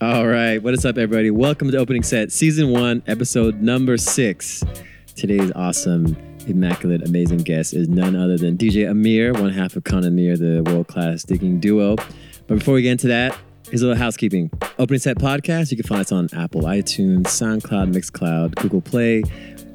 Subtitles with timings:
[0.00, 1.32] All right, what is up, everybody?
[1.32, 4.62] Welcome to Opening Set, Season 1, Episode number 6.
[5.16, 6.16] Today's awesome,
[6.46, 10.62] immaculate, amazing guest is none other than DJ Amir, one half of Kon Amir, the
[10.66, 11.96] world class digging duo.
[12.46, 13.36] But before we get into that,
[13.70, 14.52] here's a little housekeeping.
[14.78, 19.22] Opening Set Podcast, you can find us on Apple, iTunes, SoundCloud, Mixcloud, Google Play,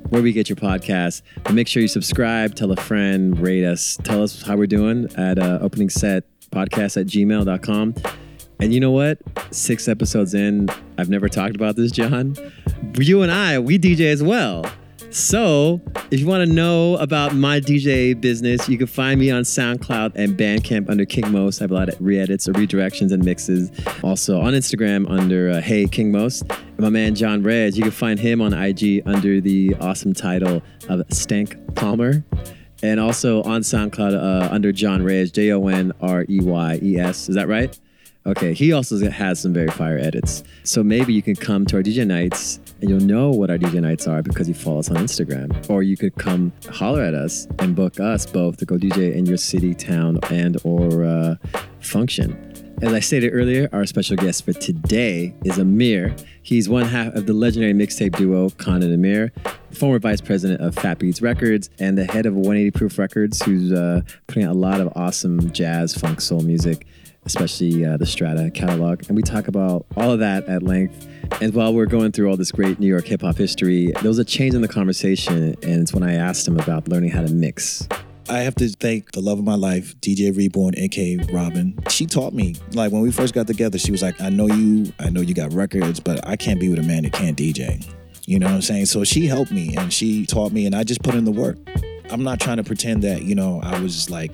[0.07, 1.21] wherever you get your podcasts.
[1.43, 5.13] But make sure you subscribe, tell a friend, rate us, tell us how we're doing
[5.17, 7.95] at uh, opening set podcast at gmail.com.
[8.63, 9.17] And you know what?
[9.51, 12.33] Six episodes in, I've never talked about this, John.
[12.97, 14.65] You and I, we DJ as well.
[15.09, 15.81] So,
[16.11, 20.13] if you want to know about my DJ business, you can find me on SoundCloud
[20.15, 21.59] and Bandcamp under King Most.
[21.59, 23.69] I have a lot of re-edits or redirections and mixes.
[24.01, 26.43] Also on Instagram under uh, Hey King Most.
[26.49, 30.63] And my man John Reyes, you can find him on IG under the awesome title
[30.87, 32.23] of Stank Palmer.
[32.81, 36.97] And also on SoundCloud uh, under John Reyes, J O N R E Y E
[36.97, 37.27] S.
[37.27, 37.77] Is that right?
[38.25, 40.43] Okay, he also has some very fire edits.
[40.63, 43.81] So maybe you can come to our DJ nights and you'll know what our DJ
[43.81, 45.69] nights are because you follow us on Instagram.
[45.69, 49.25] Or you could come holler at us and book us both to go DJ in
[49.25, 51.35] your city, town, and or uh,
[51.81, 52.49] function.
[52.81, 56.15] As I stated earlier, our special guest for today is Amir.
[56.43, 59.31] He's one half of the legendary mixtape duo Kon and Amir,
[59.71, 63.71] former vice president of Fat Beats Records, and the head of 180 Proof Records, who's
[63.71, 66.85] uh, putting out a lot of awesome jazz, funk, soul music
[67.25, 69.03] especially uh, the Strata catalog.
[69.07, 71.07] And we talk about all of that at length.
[71.41, 74.19] And while we're going through all this great New York hip hop history, there was
[74.19, 75.55] a change in the conversation.
[75.63, 77.87] And it's when I asked him about learning how to mix.
[78.29, 81.77] I have to thank the love of my life, DJ Reborn, aka Robin.
[81.89, 82.55] She taught me.
[82.71, 85.33] Like when we first got together, she was like, I know you, I know you
[85.33, 87.85] got records, but I can't be with a man that can't DJ.
[88.25, 88.85] You know what I'm saying?
[88.85, 91.57] So she helped me and she taught me, and I just put in the work.
[92.09, 94.31] I'm not trying to pretend that, you know, I was like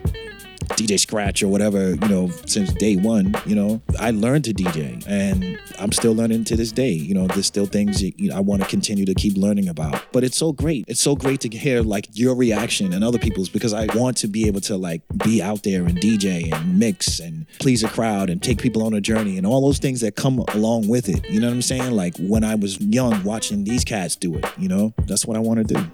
[0.60, 5.04] DJ Scratch or whatever, you know, since day one, you know, I learned to DJ
[5.08, 6.92] and I'm still learning to this day.
[6.92, 10.12] You know, there's still things you know, I want to continue to keep learning about.
[10.12, 10.86] But it's so great.
[10.88, 14.28] It's so great to hear like your reaction and other people's because I want to
[14.28, 18.30] be able to like be out there and DJ and mix and please a crowd
[18.30, 21.30] and take people on a journey and all those things that come along with it.
[21.30, 21.92] You know what I'm saying?
[21.92, 25.40] Like when I was young watching these cats do it, you know, that's what I
[25.40, 25.92] want to do.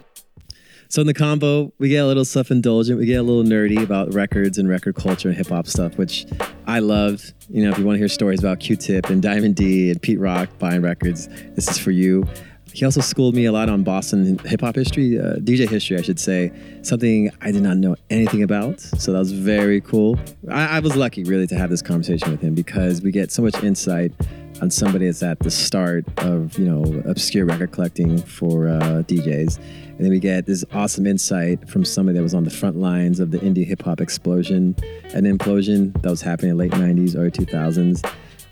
[0.90, 4.14] So in the combo, we get a little self-indulgent, we get a little nerdy about
[4.14, 6.26] records and record culture and hip hop stuff, which
[6.68, 7.34] I loved.
[7.50, 10.20] You know, if you want to hear stories about Q-Tip and Diamond D and Pete
[10.20, 12.28] Rock buying records, this is for you.
[12.74, 16.02] He also schooled me a lot on Boston hip hop history, uh, DJ history, I
[16.02, 16.52] should say,
[16.82, 18.82] something I did not know anything about.
[18.82, 20.20] So that was very cool.
[20.50, 23.42] I, I was lucky, really, to have this conversation with him because we get so
[23.42, 24.12] much insight
[24.62, 29.60] on somebody that's at the start of you know obscure record collecting for uh, DJs,
[29.98, 33.22] and then we get this awesome insight from somebody that was on the front lines
[33.22, 34.76] of the indie hip hop explosion
[35.14, 38.04] and implosion that was happening in late '90s, early 2000s.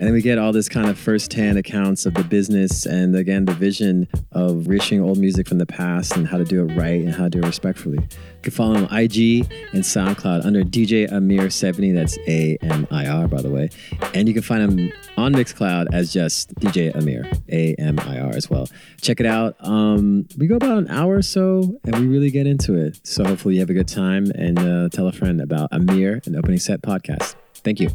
[0.04, 3.46] And then we get all this kind of first-hand accounts of the business and again
[3.46, 7.02] the vision of reaching old music from the past and how to do it right
[7.02, 8.00] and how to do it respectfully.
[8.00, 11.96] You can follow him on IG and SoundCloud under DJ Amir70.
[11.96, 13.70] That's A M I R, by the way.
[14.14, 18.32] And you can find him on Mixcloud as just DJ Amir, A M I R
[18.32, 18.68] as well.
[19.00, 19.56] Check it out.
[19.62, 23.00] Um, we go about an hour or so and we really get into it.
[23.08, 26.36] So hopefully you have a good time and uh, tell a friend about Amir and
[26.36, 27.36] Opening Set podcast.
[27.54, 27.90] Thank you.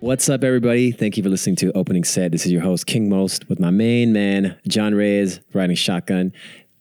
[0.00, 0.92] What's up, everybody?
[0.92, 2.30] Thank you for listening to Opening Set.
[2.30, 6.32] This is your host, King Most, with my main man, John Reyes, riding shotgun.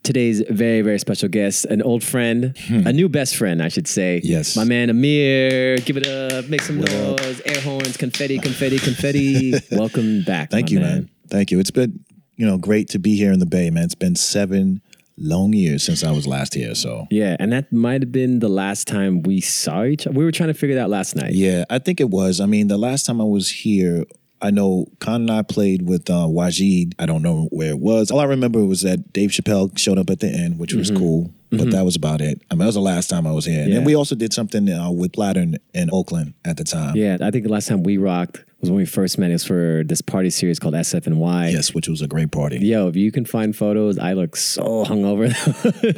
[0.03, 2.85] Today's very, very special guest, an old friend, hmm.
[2.85, 4.21] a new best friend, I should say.
[4.23, 4.55] Yes.
[4.55, 5.77] My man, Amir.
[5.77, 7.19] Give it up, make some What up?
[7.19, 9.53] noise, air horns, confetti, confetti, confetti.
[9.71, 10.51] Welcome back.
[10.51, 11.09] Thank my you, man.
[11.27, 11.59] Thank you.
[11.59, 12.05] It's been,
[12.35, 13.85] you know, great to be here in the Bay, man.
[13.85, 14.79] It's been seven
[15.17, 16.75] long years since I was last here.
[16.75, 20.15] So Yeah, and that might have been the last time we saw each other.
[20.17, 21.33] We were trying to figure that out last night.
[21.33, 22.39] yeah, I think it was.
[22.39, 24.05] I mean, the last time I was here,
[24.41, 26.93] I know Kon and I played with uh, Wajeed.
[26.99, 28.11] I don't know where it was.
[28.11, 31.33] All I remember was that Dave Chappelle showed up at the end, which was cool.
[31.49, 32.41] But that was about it.
[32.51, 33.61] I mean, that was the last time I was here.
[33.61, 33.75] And Yeah.
[33.77, 36.97] then we also did something uh, with Platter in, in Oakland at the time.
[36.97, 39.29] Yeah, I think the last time we rocked was when we first met.
[39.29, 41.51] It was for this party series called SFNY.
[41.51, 42.59] Yes, which was a great party.
[42.59, 45.33] Yo, if you can find photos, I look so hungover.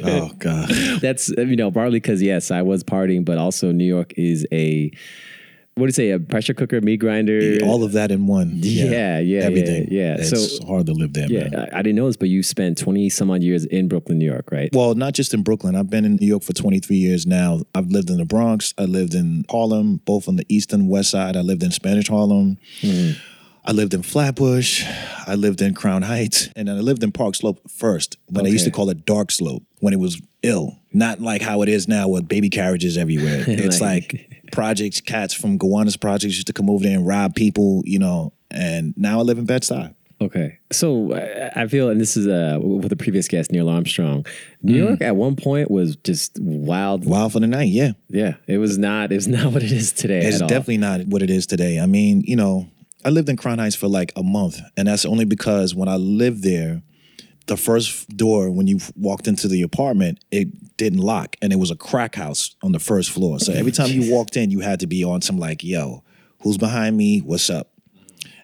[0.02, 0.68] Oh God.
[1.00, 4.90] That's you know partly because yes, I was partying, but also New York is a
[5.80, 7.58] what do you say a pressure cooker, meat grinder.
[7.64, 8.50] All of that in one.
[8.54, 9.88] Yeah, yeah, yeah, Everything.
[9.90, 10.16] yeah.
[10.18, 11.68] It's So- hard to live there, yeah, man.
[11.72, 14.30] I, I didn't know this, but you spent twenty some odd years in Brooklyn, New
[14.30, 14.68] York, right?
[14.72, 15.74] Well, not just in Brooklyn.
[15.74, 17.62] I've been in New York for 23 years now.
[17.74, 18.74] I've lived in the Bronx.
[18.78, 21.36] I lived in Harlem, both on the east and west side.
[21.36, 22.58] I lived in Spanish Harlem.
[22.82, 23.18] Mm-hmm.
[23.64, 24.84] I lived in Flatbush.
[25.26, 26.48] I lived in Crown Heights.
[26.56, 29.30] And then I lived in Park Slope first when they used to call it Dark
[29.30, 30.78] Slope when it was ill.
[30.94, 33.44] Not like how it is now with baby carriages everywhere.
[33.48, 37.34] It's Like- like projects cats from Gowanus projects used to come over there and rob
[37.34, 38.32] people, you know.
[38.50, 39.94] And now I live in Bed Stuy.
[40.22, 41.14] Okay, so
[41.56, 44.26] I feel, and this is uh, with the previous guest Neil Armstrong.
[44.62, 47.06] New York at one point was just wild.
[47.06, 47.92] Wild for the night, yeah.
[48.08, 49.12] Yeah, it was not.
[49.12, 50.18] It's not what it is today.
[50.18, 50.48] It's at all.
[50.48, 51.80] definitely not what it is today.
[51.80, 52.68] I mean, you know,
[53.02, 55.96] I lived in Crown Heights for like a month, and that's only because when I
[55.96, 56.82] lived there,
[57.50, 61.72] the first door when you walked into the apartment, it didn't lock, and it was
[61.72, 63.40] a crack house on the first floor.
[63.40, 66.04] So every time you walked in, you had to be on some like, "Yo,
[66.42, 67.18] who's behind me?
[67.18, 67.72] What's up?"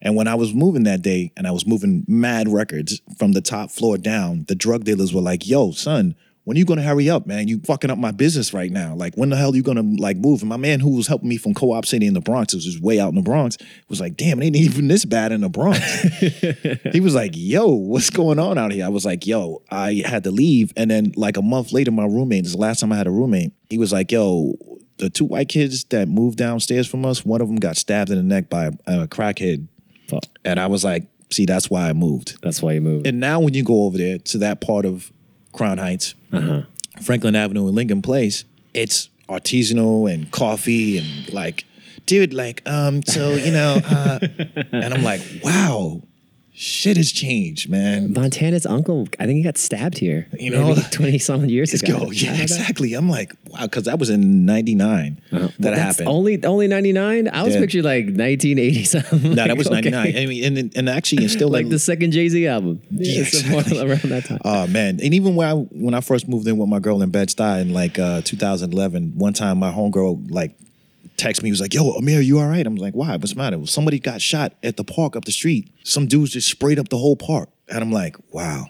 [0.02, 3.40] And when I was moving that day, and I was moving mad records from the
[3.40, 7.26] top floor down, the drug dealers were like, "Yo, son." When you gonna hurry up,
[7.26, 7.48] man?
[7.48, 8.94] You fucking up my business right now.
[8.94, 10.42] Like, when the hell are you gonna like move?
[10.42, 12.80] And my man who was helping me from Co-op City in the Bronx, was just
[12.80, 13.58] way out in the Bronx,
[13.88, 15.80] was like, damn, it ain't even this bad in the Bronx.
[16.92, 18.86] he was like, yo, what's going on out here?
[18.86, 20.72] I was like, yo, I had to leave.
[20.76, 23.08] And then like a month later, my roommate, this is the last time I had
[23.08, 24.54] a roommate, he was like, yo,
[24.98, 28.18] the two white kids that moved downstairs from us, one of them got stabbed in
[28.18, 29.66] the neck by a, a crackhead.
[30.06, 30.22] Fuck.
[30.44, 32.38] And I was like, see, that's why I moved.
[32.40, 33.08] That's why you moved.
[33.08, 35.10] And now when you go over there to that part of
[35.56, 36.14] Crown Heights,
[37.02, 38.44] Franklin Avenue and Lincoln Place,
[38.74, 41.64] it's artisanal and coffee and like,
[42.06, 44.18] dude, like, um, so you know, uh,
[44.72, 46.02] and I'm like, wow,
[46.58, 48.12] shit has changed, man.
[48.14, 50.26] Montana's uncle, I think he got stabbed here.
[50.32, 50.74] You know?
[50.90, 52.06] twenty something years Let's ago.
[52.06, 52.94] go, yeah, exactly.
[52.94, 56.08] I'm like, wow, because that was in '99 that That's happened.
[56.08, 57.28] Only only ninety nine.
[57.28, 57.60] I was Yeah.
[57.60, 59.22] picturing like nineteen eighty something.
[59.34, 59.90] no, that was Okay.
[59.90, 60.16] '99.
[60.22, 62.80] I mean, and, and actually, it's still like the second Jay Z album.
[62.90, 63.18] Yeah,
[63.50, 63.78] more exactly.
[63.78, 64.38] around that time.
[64.44, 64.98] Oh man!
[65.02, 67.60] And even when I when I first moved in with my girl in Bed Stuy
[67.60, 70.56] in like uh, 2011, one time my homegirl like
[71.16, 71.48] texted me.
[71.48, 73.16] He was like, "Yo, Amir, you all right?" I'm like, "Why?
[73.16, 75.72] What's the matter?" Well, somebody got shot at the park up the street.
[75.84, 78.66] Some dudes just sprayed up the whole park, and I'm like, "Wow,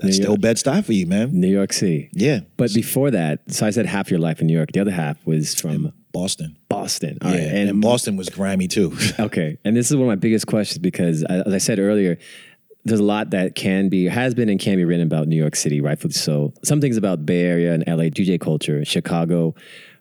[0.00, 0.36] that's still yeah.
[0.38, 2.10] Bed Stuy for you, man." New York City.
[2.12, 4.72] Yeah, But before that, so I said half your life in New York.
[4.72, 6.56] The other half was from Boston.
[6.68, 7.18] Boston.
[7.22, 8.96] All Yeah, right, and, Boston was grimy too.
[9.20, 12.18] Okay, and this is one of my biggest questions because, as I said earlier,
[12.84, 15.56] there's a lot that can be, has been, and can be written about New York
[15.56, 16.54] City, rightfully so.
[16.64, 19.54] Some things about Bay Area and LA DJ culture, Chicago,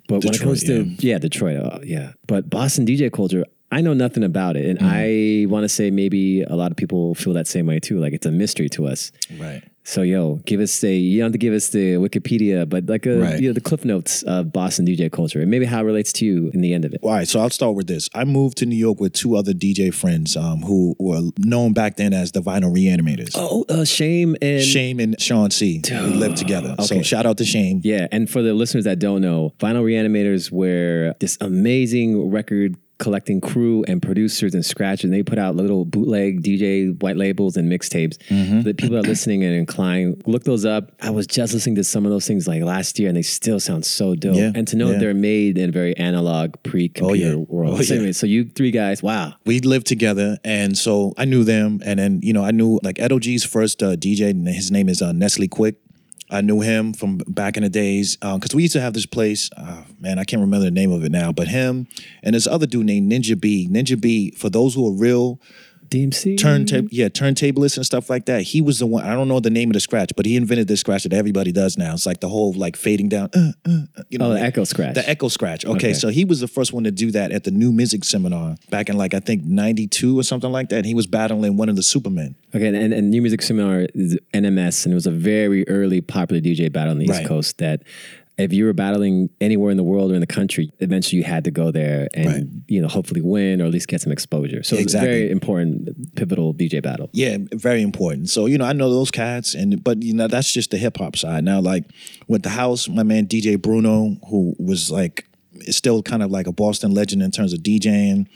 [0.08, 3.46] but when it comes to yeah, Detroit, uh, yeah, but Boston DJ culture.
[3.70, 7.14] I know nothing about it, and I want to say maybe a lot of people
[7.16, 8.00] feel that same way too.
[8.00, 9.12] Like it's a mystery to us.
[9.38, 9.62] right.
[9.90, 13.06] So yo, give us a you don't have to give us the Wikipedia, but like
[13.06, 13.40] a, Right.
[13.40, 16.26] you know, the cliff notes of Boston DJ culture, and maybe how it relates to
[16.26, 17.00] you in the end of it.
[17.04, 18.10] All right, so I'll start with this.
[18.14, 21.96] I moved to New York with two other DJ friends um, who were known back
[21.96, 23.32] then as the Vinyl Reanimators.
[23.36, 25.82] Oh, uh, Shane and Shane and Sean C.
[25.90, 26.76] We lived together.
[26.82, 27.04] So Okay.
[27.04, 27.80] shout out to Shane.
[27.86, 33.42] Yeah, and for the listeners that don't know, Vinyl Reanimators were this amazing record collecting
[33.42, 35.06] crew and producers and scratchers.
[35.06, 38.18] And they put out little bootleg DJ white labels and mixtapes.
[38.30, 38.62] Mm-hmm.
[38.62, 40.92] The people are listening and inclined, look those up.
[41.02, 43.60] I was just listening to some of those things like last year, and they still
[43.60, 44.36] sound so dope.
[44.36, 45.00] Yeah, And to know yeah.
[45.00, 47.36] they're made in a very analog, pre-computer yeah.
[47.36, 47.76] world.
[47.80, 48.00] Oh, So yeah.
[48.00, 49.34] anyway, so you three guys, wow.
[49.46, 51.82] we lived together, and so I knew them.
[51.86, 54.30] And then you know, I knew like Edo G's first uh, DJ.
[54.32, 55.76] and His name is uh, Nestle Quick.
[56.30, 59.50] I knew him from back in the days because we used to have this place.
[59.56, 61.88] Uh, man, I can't remember the name of it now, but him
[62.22, 63.68] and this other dude named Ninja B.
[63.72, 64.32] Ninja B.
[64.32, 65.40] For those who are real
[65.90, 66.38] DMC?
[66.38, 68.42] turntable, yeah, turntablists and stuff like that.
[68.44, 69.04] He was the one.
[69.06, 71.52] I don't know the name of the scratch, but he invented this scratch that everybody
[71.52, 71.94] does now.
[71.94, 73.30] It's like the whole like fading down.
[73.34, 74.96] Uh, uh, uh, you know, Oh, the like- Echo Scratch.
[74.96, 75.66] the Echo Scratch.
[75.66, 75.94] Okay, Okay.
[75.94, 78.90] so he was the first one to do that at the New Music Seminar back
[78.90, 80.86] in like I think '92 or something like that.
[80.86, 82.36] He was battling one of the Supermen.
[82.56, 86.42] Okay, and, and New Music Seminar is NMS, and it was a very early popular
[86.42, 87.28] DJ battle on the East Right.
[87.28, 87.82] Coast that
[88.38, 91.44] if you were battling anywhere in the world or in the country, eventually you had
[91.46, 92.44] to go there and, Right.
[92.68, 94.62] you know, hopefully win or at least get some exposure.
[94.62, 97.10] So it's a very important, pivotal DJ battle.
[97.14, 98.30] Yeah, very important.
[98.30, 100.98] So you know, I know those cats, and but you know that's just the hip
[100.98, 101.44] hop side.
[101.44, 101.86] Now, like
[102.28, 105.26] with the house, my man DJ Bruno, who was like
[105.62, 108.28] is still kind of like a Boston legend in terms of DJing.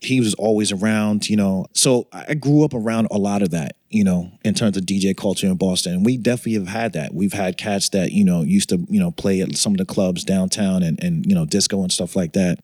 [0.00, 1.66] He was always around, you know.
[1.72, 5.16] So I grew up around a lot of that, you know, in terms of DJ
[5.16, 5.94] culture in Boston.
[5.94, 7.14] And we definitely have had that.
[7.14, 9.84] We've had cats that, you know, used to, you know, play at some of the
[9.84, 12.58] clubs downtown and, and you know, disco and stuff like that.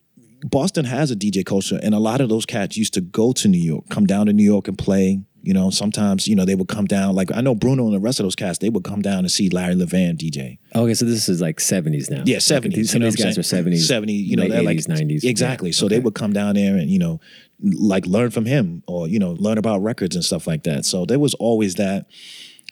[0.45, 3.49] Boston has a DJ culture, and a lot of those cats used to go to
[3.49, 5.23] New York, come down to New York and play.
[5.45, 7.15] You know, sometimes you know they would come down.
[7.15, 9.31] Like I know Bruno and the rest of those cats, they would come down and
[9.31, 10.59] see Larry Levan DJ.
[10.75, 12.23] Okay, so this is like 70s now.
[12.25, 12.77] Yeah, Like, seventies.
[12.77, 13.87] these- Some of these guys are 70s.
[13.87, 15.23] 70, You know, they're 80s, like 90s.
[15.25, 15.69] Exactly.
[15.71, 17.21] Yeah, So they would come down there and you know,
[17.63, 20.85] like learn from him or you know learn about records and stuff like that.
[20.87, 22.07] So there was always that.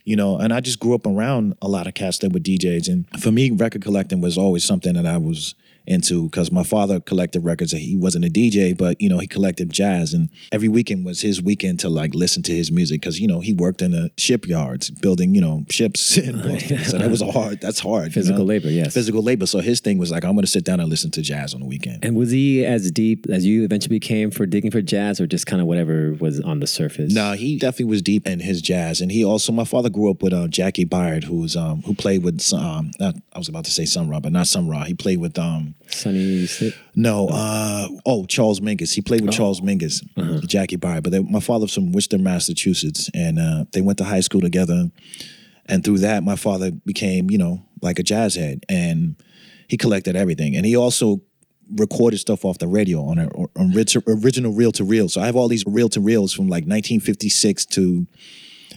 [0.04, 2.88] You know, and I just grew up around a lot of cats that were DJs,
[2.88, 5.54] and for me, record collecting was always something that I was
[5.86, 7.72] into because my father collected records.
[7.72, 11.42] He wasn't a DJ, but you know he collected jazz, and every weekend was his
[11.42, 14.90] weekend to like listen to his music because you know he worked in the shipyards
[14.90, 16.18] building you know ships.
[16.82, 17.60] So that was a hard.
[17.60, 18.06] That's hard.
[18.06, 18.46] you Physical know?
[18.46, 18.94] labor, yes.
[18.94, 19.46] Physical labor.
[19.46, 21.60] So his thing was like, I'm going to sit down and listen to jazz on
[21.60, 22.04] the weekend.
[22.04, 25.46] And was he as deep as you eventually became for digging for jazz, or just
[25.46, 27.12] kind of whatever was on the surface?
[27.12, 29.52] No, he definitely was deep in his jazz, and he also.
[29.52, 32.90] My father grew up with uh, Jaki Byard, who was um, who played with um,
[32.98, 34.84] not, I was about to say Sun Ra, but not Sun Ra.
[34.84, 36.74] He played with um, Sonny Stitt?
[36.94, 38.94] no, uh, oh Charles Mingus.
[38.94, 41.02] He played with Charles Mingus, Jaki Byard.
[41.02, 44.90] But they, my father's from Worcester, Massachusetts, and uh, they went to high school together.
[45.66, 49.16] And through that, my father became, you know, like a jazz head, and
[49.68, 50.56] he collected everything.
[50.56, 51.22] And he also
[51.76, 53.74] recorded stuff off the radio on a on
[54.06, 55.08] original reel to reel.
[55.08, 58.06] So I have all these reel to reels from like 1956 to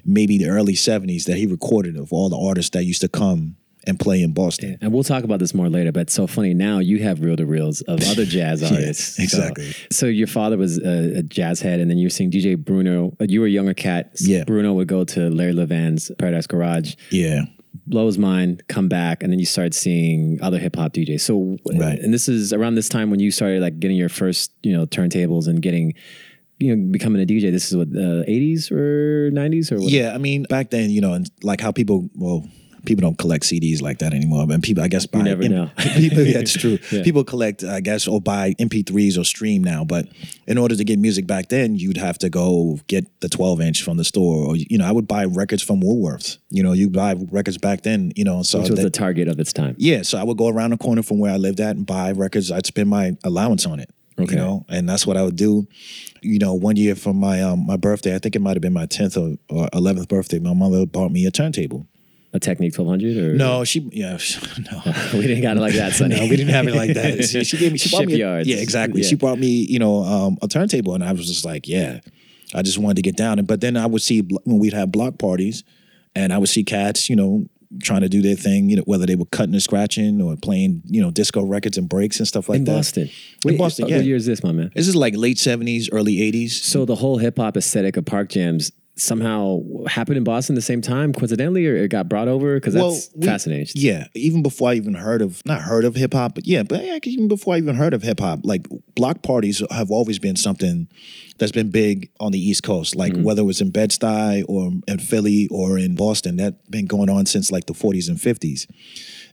[0.06, 3.58] maybe the early 70s that he recorded of all the artists that used to come
[3.88, 4.78] and play in Boston.
[4.82, 6.54] And we'll talk about this more later, but it's so funny.
[6.54, 9.16] Now you have reel to reels of other jazz artists.
[9.18, 9.74] So- exactly.
[9.92, 13.16] So, your father was a, a jazz head, and then you were seeing DJ Bruno.
[13.22, 14.12] uh, You were a younger cat.
[14.20, 14.44] Yeah.
[14.44, 17.46] Bruno would go to Larry Levan's Paradise Garage, Yeah.
[17.88, 21.22] blow his mind, come back, and then you start seeing other hip hop DJs.
[21.22, 22.00] So, Right.
[22.00, 24.86] and this is around this time when you started like getting your first, you know,
[24.86, 25.94] turntables and getting,
[26.60, 27.52] you know, becoming a DJ.
[27.52, 29.92] This is what the '80s or '90s or what?
[29.92, 32.48] Yeah, I mean, back then, you know, and like how people, well,
[32.86, 34.46] people don't collect CDs like that anymore.
[34.50, 35.70] And people, I guess, buy never know.
[35.78, 36.78] people, yeah, it's true.
[36.92, 37.04] Yeah.
[37.04, 39.84] People collect, I guess, or buy MP3s or stream now.
[39.84, 40.08] But
[40.48, 43.82] in order to get music back then, you'd have to go get the 12 inch
[43.84, 46.38] from the store, or you know, I would buy records from Woolworths.
[46.50, 48.12] You know, you buy records back then.
[48.16, 49.76] You know, so which was that- the target of its time.
[49.78, 52.12] yeah, so I would go around the corner from where I lived at and buy
[52.12, 52.52] records.
[52.52, 53.90] I'd spend my allowance on it.
[54.18, 54.32] Okay.
[54.36, 55.68] You know, and that's what I would do.
[56.22, 58.72] You know, one year for my um my birthday, I think it might have been
[58.72, 60.40] my tenth or or eleventh birthday.
[60.40, 61.86] My mother bought me a turntable.
[62.36, 64.18] A Technics 1200 or No, she yeah
[64.72, 64.82] no.
[65.14, 66.16] we didn't got it like that, Sonny.
[66.16, 67.24] No, we didn't have it like that.
[67.26, 69.02] She, she gave me she bought me a, yeah exactly.
[69.02, 69.08] Yeah.
[69.08, 72.02] She brought me you know um, a turntable, and I was just like yeah,
[72.54, 73.40] I just wanted to get down.
[73.40, 75.64] And but then I would see when we'd have block parties,
[76.14, 77.46] and I would see cats you know
[77.82, 80.82] trying to do their thing, you know whether they were cutting and scratching or playing
[80.86, 82.76] you know disco records and breaks and stuff like in that.
[82.76, 83.10] Boston.
[83.46, 84.00] In Boston, what yeah.
[84.00, 84.72] year is this, my man?
[84.76, 86.62] This is like late seventies, early eighties.
[86.62, 90.82] So the whole hip hop aesthetic of park jams somehow happened in Boston the same
[90.82, 92.56] time, coincidentally, or it got brought over?
[92.56, 93.68] Because that's we- fascinating.
[93.76, 96.82] Yeah, even before I even heard of not heard of hip hop, but yeah, but
[97.06, 100.88] even before I even heard of hip hop, like block parties have always been something
[101.38, 102.96] that's been big on the East Coast.
[102.96, 103.24] Like mm-hmm.
[103.24, 107.10] whether it was in Bed Stuy or in Philly or in Boston, that's been going
[107.10, 108.70] on since like the 40s and 50s.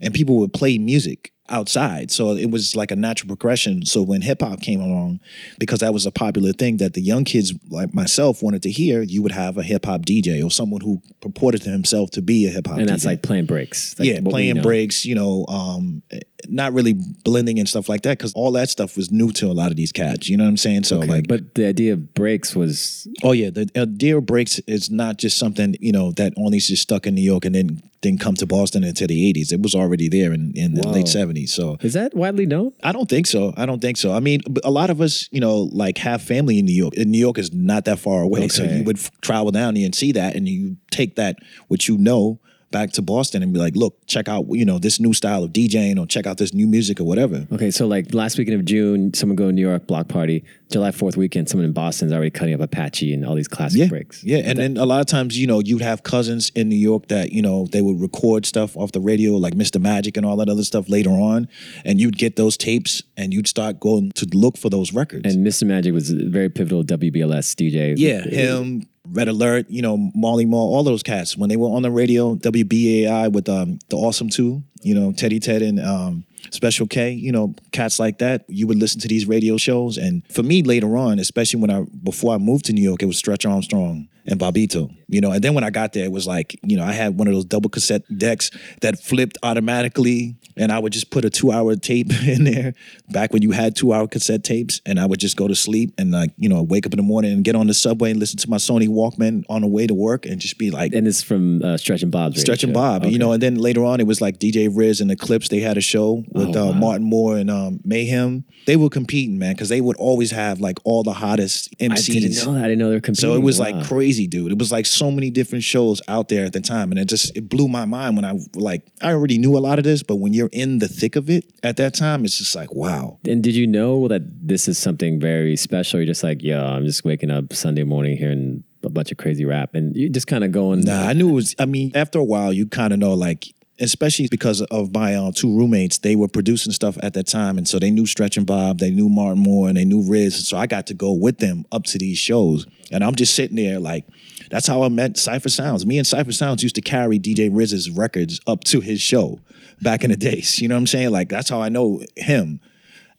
[0.00, 2.10] And people would play music outside.
[2.10, 3.84] So it was like a natural progression.
[3.84, 5.20] So when hip hop came along,
[5.58, 9.02] because that was a popular thing that the young kids like myself wanted to hear,
[9.02, 12.46] you would have a hip hop DJ or someone who purported to himself to be
[12.46, 13.98] a hip hop and that's DJ like playing breaks.
[13.98, 16.02] Like yeah, playing breaks, you know, um,
[16.48, 16.94] not really
[17.24, 19.76] blending and stuff like that because all that stuff was new to a lot of
[19.76, 20.28] these cats.
[20.28, 20.84] You know what I'm saying?
[20.84, 24.58] So Okay, like, but the idea of breaks was oh yeah, the idea of breaks
[24.60, 27.82] is not just something you know that only just stuck in New York and then
[28.02, 29.52] didn't come to Boston until the 80s.
[29.52, 31.50] It was already there in, in the late 70s.
[31.50, 32.72] So is that widely known?
[32.82, 33.54] I don't think so.
[33.56, 34.12] I don't think so.
[34.12, 36.94] I mean, a lot of us, you know, like have family in New York.
[36.96, 39.94] And New York is not that far away, so you would travel down there and
[39.94, 41.36] see that, and you take that
[41.68, 42.40] which you know
[42.72, 45.52] back to Boston and be like, look, check out, you know, this new style of
[45.52, 47.46] DJing, or check out this new music or whatever.
[47.52, 50.42] Okay, so like last weekend of June, someone go to New York block party.
[50.70, 53.88] July Fourth weekend, someone in Boston's already cutting up Apache and all these classic Yeah,
[53.88, 54.24] breaks.
[54.24, 57.08] yeah, and then a lot of times, you know, you'd have cousins in New York
[57.08, 59.78] that you know they would record stuff off the radio, like Mr.
[59.78, 61.46] Magic and all that other stuff later on,
[61.84, 65.34] and you'd get those tapes and you'd start going to look for those records.
[65.34, 65.66] And Mr.
[65.66, 67.94] Magic was a very pivotal WBLS DJ.
[67.98, 71.36] Yeah, him, Red Alert, you know, Marley Marl, all those cats.
[71.36, 75.40] When they were on the radio, WBAI with um, the Awesome Two, you know, Teddy
[75.40, 78.44] Ted and um, Special K, you know, cats like that.
[78.48, 81.84] You would listen to these radio shows, and for me later on, especially when I
[82.02, 85.32] before I moved to New York, it was Stretch Armstrong and Bobbito, you know.
[85.32, 87.34] And then when I got there, it was like, you know, I had one of
[87.34, 88.50] those double cassette decks
[88.82, 92.74] that flipped automatically, and I would just put a two-hour tape in there.
[93.10, 96.10] Back when you had two-hour cassette tapes, and I would just go to sleep and
[96.12, 98.38] like, you know, wake up in the morning and get on the subway and listen
[98.38, 100.92] to my Sony Walkman on the way to work, and just be like.
[100.94, 102.40] And it's from uh, Stretch and Bob's.
[102.40, 102.72] Stretch and.
[102.72, 103.10] Bob, Okay.
[103.10, 105.48] you know, and then later on it was like DJ Riz and Eclipse.
[105.48, 106.72] They had a show with Oh, uh, wow.
[106.72, 108.44] Martin Moore and um, Mayhem.
[108.66, 112.06] They were competing, man, because they would always have like all the hottest I MCs.
[112.12, 112.64] didn't know that.
[112.64, 113.28] I didn't know they were competing.
[113.30, 113.66] So it was Wow.
[113.72, 114.52] like crazy, dude.
[114.52, 117.36] It was like so many different shows out there at the time, and it just
[117.36, 120.16] it blew my mind when I like I already knew a lot of this, but
[120.16, 123.18] when you're in the thick of it at that time, it's just like wow.
[123.26, 126.00] And did you know that this is something very special?
[126.00, 129.44] You're just like, yo, I'm just waking up Sunday morning hearing a bunch of crazy
[129.44, 130.80] rap, and you just kind of going.
[130.80, 131.54] Nah, I knew it was.
[131.60, 135.32] I mean, after a while, you kind of know like especially because of my uh,
[135.34, 135.98] two roommates.
[135.98, 138.90] They were producing stuff at that time, and so they knew Stretch and Bob, they
[138.90, 140.48] knew Martin Moore, and they knew Riz.
[140.48, 143.56] So I got to go with them up to these shows, and I'm just sitting
[143.56, 144.06] there like,
[144.52, 145.86] that's how I met Cipha Sounds.
[145.86, 149.40] Me and Cipha Sounds used to carry DJ Riz's records up to his show
[149.80, 150.60] back in the days.
[150.60, 151.10] You know what I'm saying?
[151.10, 152.60] Like that's how I know him.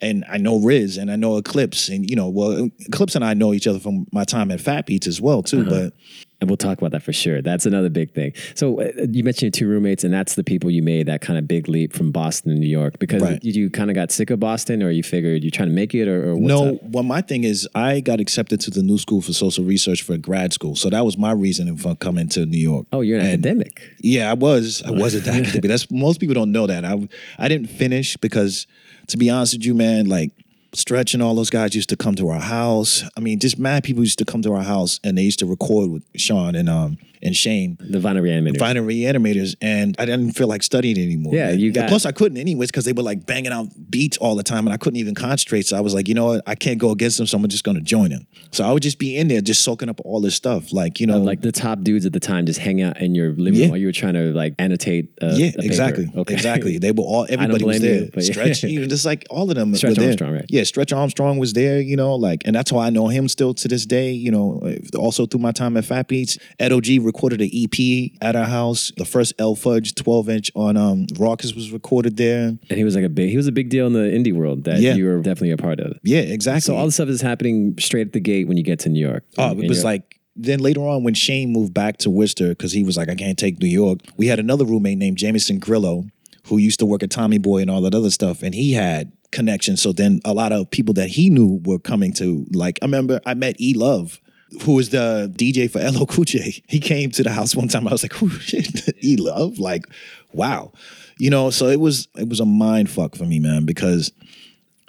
[0.03, 3.33] And I know Riz and I know Eclipse and you know, well Eclipse and I
[3.33, 5.63] know each other from my time at Fat Beats as well too.
[5.65, 5.93] But
[6.41, 7.41] And we'll talk about that for sure.
[7.41, 8.33] That's another big thing.
[8.53, 11.39] So uh, you mentioned your two roommates, and that's the people you made that kind
[11.39, 12.99] of big leap from Boston to New York.
[12.99, 13.41] Because Right.
[13.41, 15.95] you, you kind of got sick of Boston, or you figured you're trying to make
[15.95, 16.83] it, or, or no, up?
[16.83, 20.17] well, my thing is, I got accepted to the New School for Social Research for
[20.17, 22.87] grad school, so that was my reason for coming to New York.
[22.91, 23.81] Oh, you're an And- academic.
[24.01, 24.83] Yeah, I was.
[24.85, 25.61] I was the academic.
[25.69, 26.83] That's most people don't know that.
[26.83, 27.07] I
[27.39, 28.67] I didn't finish because,
[29.07, 30.31] to be honest with you, man, like
[30.73, 33.03] Stretch and all those guys used to come to our house.
[33.15, 35.45] I mean, just mad people used to come to our house and they used to
[35.45, 37.77] record with Sean and um and Shane.
[37.79, 38.57] The Vinyl Reanimator.
[38.57, 41.33] Vinyl reanimators, and I didn't feel like studying anymore.
[41.33, 41.59] Yeah, man.
[41.59, 44.35] you And got- Plus, I couldn't anyways because they were like banging out beats all
[44.35, 45.65] the time, and I couldn't even concentrate.
[45.67, 47.63] So I was like, you know what, I can't go against them, so I'm just
[47.63, 48.27] going to join them.
[48.51, 51.07] So I would just be in there, just soaking up all this stuff, like you
[51.07, 53.69] know, like the top dudes at the time just hang out in your living room
[53.69, 55.09] while you were trying to like annotate.
[55.21, 56.33] Uh, yeah, a exactly, Okay.
[56.33, 56.77] exactly.
[56.77, 58.01] They were all everybody was there.
[58.03, 58.21] you, yeah.
[58.21, 59.73] Stretch, even just like all of them.
[59.75, 60.07] Stretch were there.
[60.09, 60.45] Armstrong, right?
[60.49, 61.79] Yeah, Stretch Armstrong was there.
[61.81, 64.11] You know, like, and that's how I know him still to this day.
[64.11, 68.35] You know, also through my time at Fat Beats, Ed OG recorded an EP at
[68.35, 68.91] our house.
[68.97, 72.47] The first L Fudge 12 inch on um Rawkus was recorded there.
[72.47, 74.63] And he was like a big, he was a big deal in the indie world
[74.65, 74.95] that Yeah.
[74.95, 75.97] you were definitely a part of.
[76.03, 76.61] Yeah, exactly.
[76.61, 79.05] So all the stuff is happening straight at the gate when you get to New
[79.05, 79.23] York.
[79.37, 82.71] Oh, And it was like then later on when Shane moved back to Worcester because
[82.71, 83.99] he was like, I can't take New York.
[84.17, 86.05] We had another roommate named Jameson Grillo
[86.47, 89.11] who used to work at Tommy Boy and all that other stuff, and he had
[89.31, 89.81] connections.
[89.81, 92.79] So then a lot of people that he knew were coming to like.
[92.81, 94.19] I remember I met E Love.
[94.61, 96.63] Who was the DJ for LL Cool J?
[96.67, 97.87] He came to the house one time.
[97.87, 99.85] I was like, "Oh shit, E Love!" Like,
[100.31, 100.71] wow,
[101.17, 101.49] you know.
[101.49, 104.11] So it was it was a mind fuck for me, man, because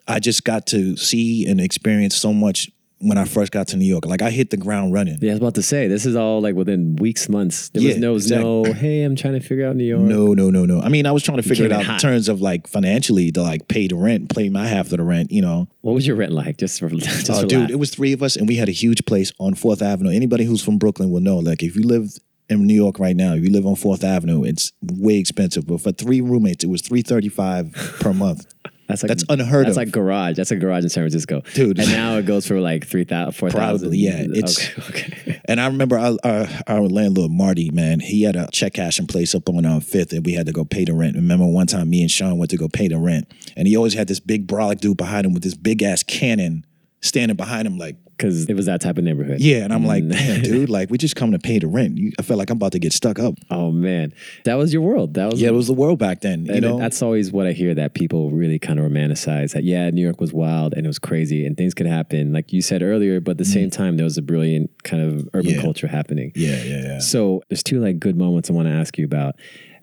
[0.07, 2.71] I just got to see and experience so much
[3.05, 4.07] when I first got to New York.
[4.07, 5.19] Like I hit the ground running.
[5.21, 7.69] yeah, I was about to say this is all like within weeks, months.
[7.71, 8.45] There was Yeah, no, exactly.
[8.45, 8.73] no.
[8.73, 10.03] Hey, I'm trying to figure out New York.
[10.03, 10.81] No, no, no, no.
[10.81, 13.31] I mean, I was trying to figure it out in in terms of like financially
[13.33, 15.69] to like pay the rent, pay my half of the rent, you know.
[15.83, 16.57] What was your rent like?
[16.57, 17.71] Just for, just Oh, for dude, laugh.
[17.71, 20.11] it was three of us and we had a huge place on Fourth Avenue.
[20.11, 22.11] Anybody who's from Brooklyn will know, like if you live
[22.51, 25.67] in New York right now, if you live on Fourth Avenue, it's way expensive.
[25.67, 28.47] But for three roommates, it was three thirty five per month.
[28.87, 29.77] That's like That's unheard That's of.
[29.79, 30.37] like garage.
[30.37, 31.79] That's a garage in San Francisco, Dude.
[31.79, 33.89] And now it goes for like three thousand, four thousand.
[33.89, 34.21] Probably, yeah.
[34.23, 35.07] It's- okay.
[35.07, 35.41] okay.
[35.49, 39.35] And I remember our, our, our landlord Marty, man, he had a check cashing place
[39.35, 41.17] up on uh, Fifth, and we had to go pay the rent.
[41.17, 43.93] Remember one time me and Sean went to go pay the rent, and he always
[43.93, 46.65] had this big brolic dude behind him with this big ass cannon
[47.05, 49.41] standing behind him, like, Because it was that type of neighborhood.
[49.41, 49.65] yeah.
[49.65, 51.99] And I'm like, damn, dude, like we just come to pay the rent.
[51.99, 53.35] You, I felt like I'm about to get stuck up.
[53.51, 54.13] Oh man,
[54.45, 55.15] that was your world.
[55.15, 56.47] That was Yeah, it was the world back then.
[56.47, 59.91] You know, that's always what I hear that people really kind of romanticize that yeah,
[59.91, 62.83] New York was wild and it was crazy and things could happen, like you said
[62.83, 65.57] earlier, but at the same time there was a brilliant kind of urban Mm.
[65.57, 65.61] Yeah.
[65.63, 66.33] culture happening.
[66.37, 66.99] yeah, yeah, yeah.
[67.01, 69.35] So there's two like good moments I want to ask you about.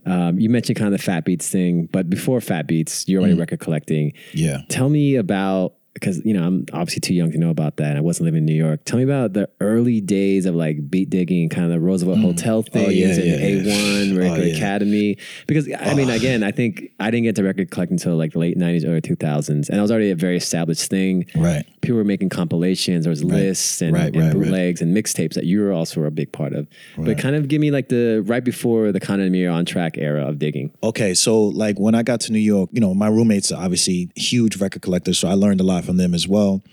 [0.05, 3.25] Um, you mentioned kind of the Fat Beats thing, but before Fat Beats, you're Mm.
[3.25, 4.13] already record collecting.
[4.33, 4.61] Yeah.
[4.69, 7.89] Tell me about because you know I'm obviously too young to know about that.
[7.89, 8.85] and I wasn't living in New York.
[8.85, 12.23] Tell me about the early days of like beat digging, kind of the Roosevelt mm.
[12.23, 14.09] Hotel things Oh, yeah, and yeah, A oh, yeah.
[14.09, 14.55] One Record Oh.
[14.57, 15.17] Academy.
[15.47, 16.13] Because I mean, oh.
[16.13, 19.01] again, I think I didn't get to record collect until like the late '90s, early
[19.01, 21.25] 2000s, and it was already a very established thing.
[21.35, 21.65] Right.
[21.81, 23.05] People were making compilations.
[23.05, 24.33] There was lists and, Right, and right, right.
[24.33, 26.67] bootlegs and mixtapes that you were also a big part of.
[26.97, 29.97] But kind of give me like the right before the Kon and Mir on track
[29.97, 30.71] era of digging.
[30.83, 34.09] Okay, so like when I got to New York, you know, my roommates are obviously
[34.15, 36.63] huge record collectors, so I learned a lot from them as well.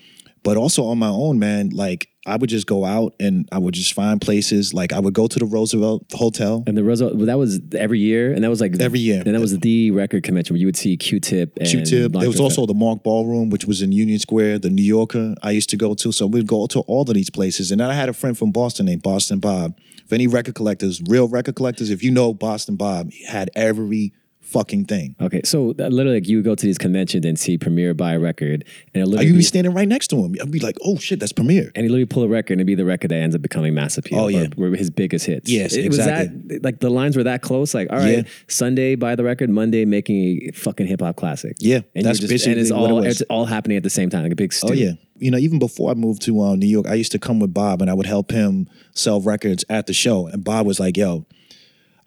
[0.45, 3.75] But also on my own, man, like I would just go out and I would
[3.75, 4.73] just find places.
[4.73, 6.63] Like I would go to the Roosevelt Hotel.
[6.67, 9.23] And the Roosevelt, well, that was every year, and that was like Every year.
[9.25, 11.57] and that was the record convention where you would see Q-Tip.
[11.59, 12.13] And Q-Tip.
[12.13, 15.51] There was also the Mark Ballroom, which was in Union Square, the New Yorker I
[15.51, 16.13] used to go to.
[16.13, 17.73] So we'd go to all of these places.
[17.73, 19.77] And then I had a friend from Boston named Boston Bob.
[20.05, 24.13] If any record collectors, real record collectors, if you know Boston Bob, he had every
[24.49, 25.15] fucking thing.
[25.21, 28.19] Okay, so literally, like, you would go to these conventions and see Premier buy a
[28.19, 30.35] record, and it literally, to be, be standing right next to him.
[30.41, 31.71] I'd be like, oh shit, that's Premier.
[31.75, 33.75] and he literally pull a record, and it'd be the record that ends up becoming
[33.75, 34.19] mass appeal.
[34.19, 34.49] Oh, yeah.
[34.57, 35.51] or, or his biggest hits.
[35.51, 36.37] Yes, it, exactly.
[36.37, 37.75] Was that like the lines were that close?
[37.75, 38.23] Like, all right, Yeah.
[38.49, 41.57] Sunday buy the record, Monday making a fucking hip hop classic.
[41.59, 43.07] Yeah, and that's just, and it's basically what it all was.
[43.21, 44.53] it's all happening at the same time, like a big.
[44.53, 44.69] Stew.
[44.71, 44.93] Oh yeah.
[45.21, 47.53] You know, even before I moved to uh, New York, I used to come with
[47.53, 50.29] Bob and I would help him sell records at the show.
[50.29, 51.27] And Bob was like, "Yo,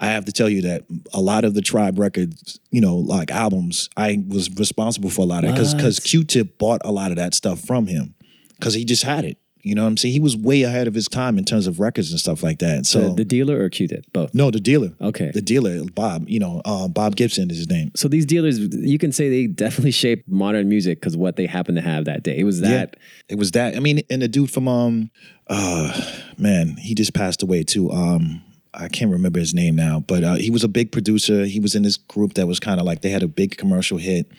[0.01, 0.83] I have to tell you that
[1.13, 5.25] a lot of the Tribe records, you know, like albums, I was responsible for a
[5.25, 8.15] lot of because because Q-Tip bought a lot of that stuff from him
[8.57, 9.37] because he just had it.
[9.63, 10.13] You know what I'm saying?
[10.13, 12.87] He was way ahead of his time in terms of records and stuff like that.
[12.87, 14.33] So the, the dealer or Q-Tip, both.
[14.33, 14.93] no, the dealer.
[14.99, 15.29] Okay.
[15.31, 16.27] The dealer, Bob.
[16.27, 17.91] You know, uh, Bob Gibson is his name.
[17.95, 21.77] So these dealers, you can say they definitely shaped modern music because what they happened
[21.77, 22.39] to have that day.
[22.39, 22.95] It was that.
[23.29, 23.75] It was that.
[23.75, 25.11] I mean, and the dude from um,
[25.47, 27.91] uh, man, he just passed away too.
[27.91, 28.41] Um,
[28.73, 31.43] I can't remember his name now, but uh, he was a big producer.
[31.43, 33.97] He was in this group that was kind of like they had a big commercial
[33.97, 34.31] hit.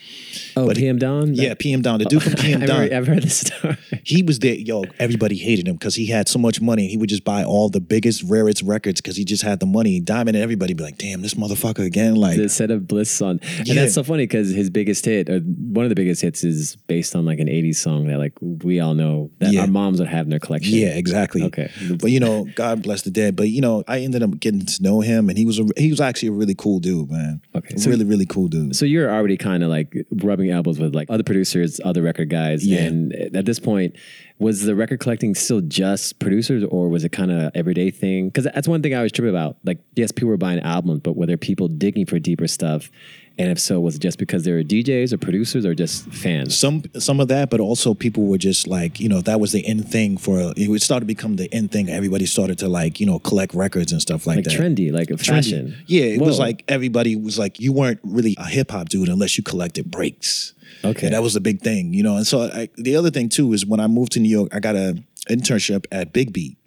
[0.56, 1.34] Oh, But PM Dawn.
[1.34, 1.98] Yeah, PM Dawn.
[1.98, 2.76] The dude from PM I've, Dawn.
[2.78, 3.76] heard, I've heard this story.
[4.04, 4.54] he was there.
[4.54, 6.88] Yo, everybody hated him because he had so much money.
[6.88, 10.00] He would just buy all the biggest, rarest records because he just had the money.
[10.00, 13.38] Diamond and everybody be like, "Damn, this motherfucker again!" Like, the set of bliss song
[13.58, 13.74] and Yeah.
[13.74, 17.14] that's so funny because his biggest hit or one of the biggest hits is based
[17.14, 19.60] on like an 80s song that like we all know that Yeah.
[19.60, 21.42] our moms would have in their collection Yeah, exactly.
[21.42, 21.70] Okay.
[22.00, 23.36] but you know, God bless the dead.
[23.36, 25.90] But you know, I ended up getting to know him, and he was a, he
[25.90, 27.40] was actually a really cool dude, man.
[27.54, 28.74] Okay, so- really really cool dude.
[28.76, 32.66] so you're already kind of like rubbing elbows with like other producers other record guys
[32.66, 32.80] Yeah.
[32.84, 33.96] and at this point
[34.38, 38.44] was the record collecting still just producers or was it kind of everyday thing because
[38.44, 41.26] that's one thing i was tripping about like yes people were buying albums but were
[41.26, 42.90] there people digging for deeper stuff
[43.38, 46.56] and if so was it just because they were djs or producers or just fans
[46.56, 49.66] some some of that, but also people were just like, you know, that was the
[49.66, 51.88] end thing for it would start to become the end thing.
[51.88, 54.54] Everybody started to like, you know, collect records and stuff like, like that.
[54.54, 58.46] trendy like a fashion Yeah, it was like everybody was like, you weren't really a
[58.46, 60.54] hip hop dude unless you collected breaks.
[60.84, 61.06] Okay.
[61.06, 62.16] And that was the big thing, you know.
[62.16, 64.60] And so I, the other thing too is when I moved to New York, I
[64.60, 66.58] got a internship at Big Beat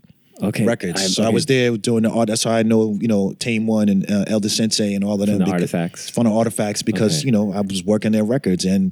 [0.41, 0.99] okay Records.
[1.01, 2.27] I'm- so I was there doing the art.
[2.27, 5.19] That's how I know, you know, Tame One and uh, El Da Sensei and all
[5.21, 5.37] of them.
[5.39, 6.09] the because- Artifacts.
[6.09, 7.25] From the artifacts because Okay.
[7.27, 8.91] you know I was working their records and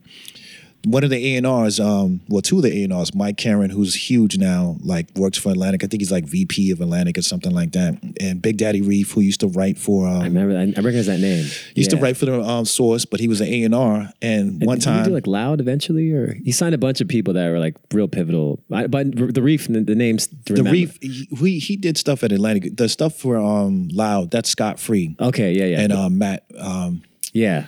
[0.86, 3.38] one of the A and R's, um, well, two of the A and R's, Mike
[3.38, 5.84] Caren, who's huge now, like works for Atlantic.
[5.84, 7.98] I think he's like VP of Atlantic or something like that.
[8.20, 10.58] And Big Daddy Reef, who used to write for, um, I remember.
[10.58, 11.46] I, I recognize that name.
[11.76, 13.74] used to write for the um, Source, but he was an A and.
[14.22, 17.08] And one did he time, do like Loud eventually, or he signed a bunch of
[17.08, 18.60] people that were like real pivotal.
[18.72, 20.28] I, but the Reef, the, the names.
[20.46, 20.64] the.
[20.64, 22.76] Reef, he, he he did stuff at Atlantic.
[22.76, 26.46] The stuff for um, Loud, that's Schott Free Okay, yeah, yeah, and um, Matt.
[26.58, 27.68] Um, yeah.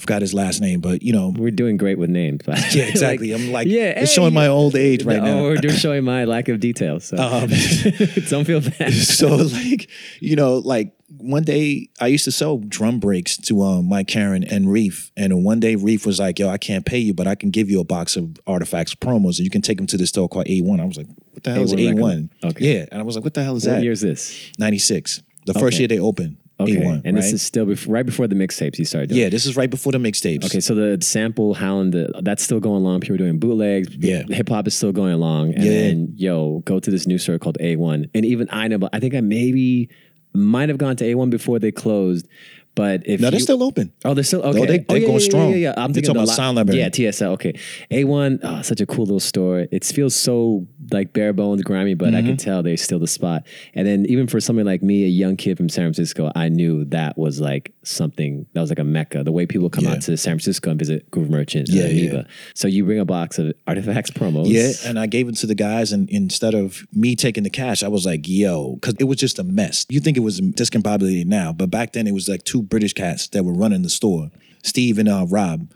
[0.00, 2.40] Forgot his last name, but you know, We're doing great with names.
[2.74, 3.32] yeah, exactly.
[3.32, 5.42] I'm like, yeah, it's showing my old age right oh, now.
[5.42, 7.04] we're just showing my lack of details.
[7.04, 7.48] So Um,
[8.30, 8.92] don't feel bad.
[8.92, 9.88] so like
[10.20, 14.44] you know like one day i used to sell drum breaks to um mike caren
[14.48, 17.34] and reef and one day reef was like yo i can't pay you but i
[17.34, 20.10] can give you a box of artifacts promos and you can take them to this
[20.10, 22.28] store called a1 i was like what the hell is A1 a1.
[22.50, 22.74] Okay.
[22.74, 24.52] yeah and i was like what the hell is What that year is this?
[24.58, 27.14] 96 the first year they opened Okay, a1 and right?
[27.22, 29.08] this is still before, right before the mixtapes you started.
[29.10, 29.20] Doing.
[29.22, 32.42] yeah this is right before the mixtapes Okay, so the sample Howland, the, uh, that's
[32.42, 33.00] still going along.
[33.00, 33.88] People are doing bootlegs.
[33.96, 34.22] Yeah.
[34.28, 35.54] hip hop is still going along.
[35.54, 35.70] And Yeah.
[35.72, 38.08] then yo, go to this new store called A1.
[38.14, 39.88] And even I know, but I think I maybe
[40.34, 42.28] might have gone to A1 before they closed.
[42.76, 44.52] But if no you, they're still open Oh, they're still okay.
[44.64, 45.50] they- oh, they're yeah, going yeah, strong.
[45.50, 45.82] Yeah, yeah, yeah.
[45.84, 46.78] I'm thinking talking about Sound Library.
[46.78, 47.32] Yeah, TSL.
[47.32, 47.54] Okay,
[47.90, 48.38] A1.
[48.44, 49.66] Oh, such a cool little store.
[49.72, 52.16] It feels so like bare bones, grimy, but Mm-hmm.
[52.16, 53.46] I can tell they're still the spot.
[53.74, 56.84] And then even for somebody like me, a young kid from San Francisco, I knew
[56.86, 59.22] that was like something that was like a mecca.
[59.22, 59.92] The way people come Yeah.
[59.92, 62.22] out to San Francisco and visit Groove Merchant, Yeah, yeah.
[62.54, 64.48] So you bring a box of artifacts promos.
[64.48, 67.82] Yeah, and I gave it to the guys, and instead of me taking the cash,
[67.82, 69.86] I was like, "Yo," because it was just a mess.
[69.88, 73.28] You think it was discombobulated now, but back then it was like two British cats
[73.28, 74.30] that were running the store,
[74.62, 75.68] Steve and uh, Rob.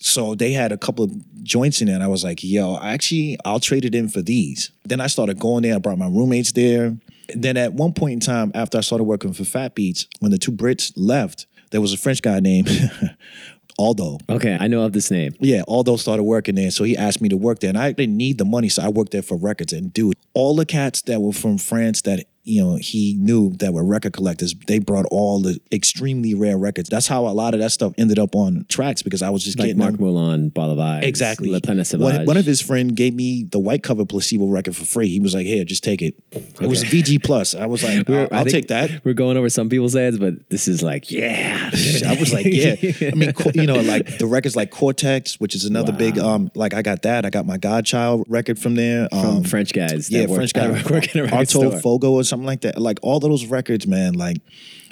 [0.00, 3.38] So they had a couple of joints in there, and I was like, "Yo, actually,
[3.44, 5.74] I'll trade it in for these." Then I started going there.
[5.74, 6.96] I brought my roommates there.
[7.34, 10.38] Then at one point in time, after I started working for Fat Beats, when the
[10.38, 12.68] two Brits left, there was a French guy named
[13.78, 14.18] Aldo.
[14.28, 15.34] Okay, I know of this name.
[15.38, 18.16] Yeah, Aldo started working there, so he asked me to work there, and I didn't
[18.16, 19.72] need the money, so I worked there for records.
[19.72, 23.72] And dude, all the cats that were from France that you know he knew that
[23.72, 26.88] were record collectors, they brought all the extremely rare records.
[26.88, 29.58] That's how a lot of that stuff ended up on tracks because I was just
[29.58, 30.00] Like getting Mark them.
[30.06, 31.04] Moulin, Ball of Eyes.
[31.04, 31.50] Exactly.
[31.50, 32.26] Le Planète One, Sauvage.
[32.26, 35.08] one of his friend gave me the white cover placebo record for free.
[35.08, 37.54] He was like, "Here, just take it." It was VG plus.
[37.54, 40.66] I was like, "I'll, I'll take that." We're going over some people's heads, but this
[40.68, 41.70] is like, yeah.
[42.06, 42.74] I was like, yeah.
[43.02, 46.74] I mean, you know, like the records like Cortex, which is another big um like
[46.74, 47.24] I got that.
[47.26, 49.08] I got my Godchild record from there.
[49.10, 50.10] from Um French guys.
[50.10, 51.80] yeah, French guy work in a record Arto.
[51.82, 52.80] Fogo or something like that.
[52.80, 54.38] Like all those records, man, like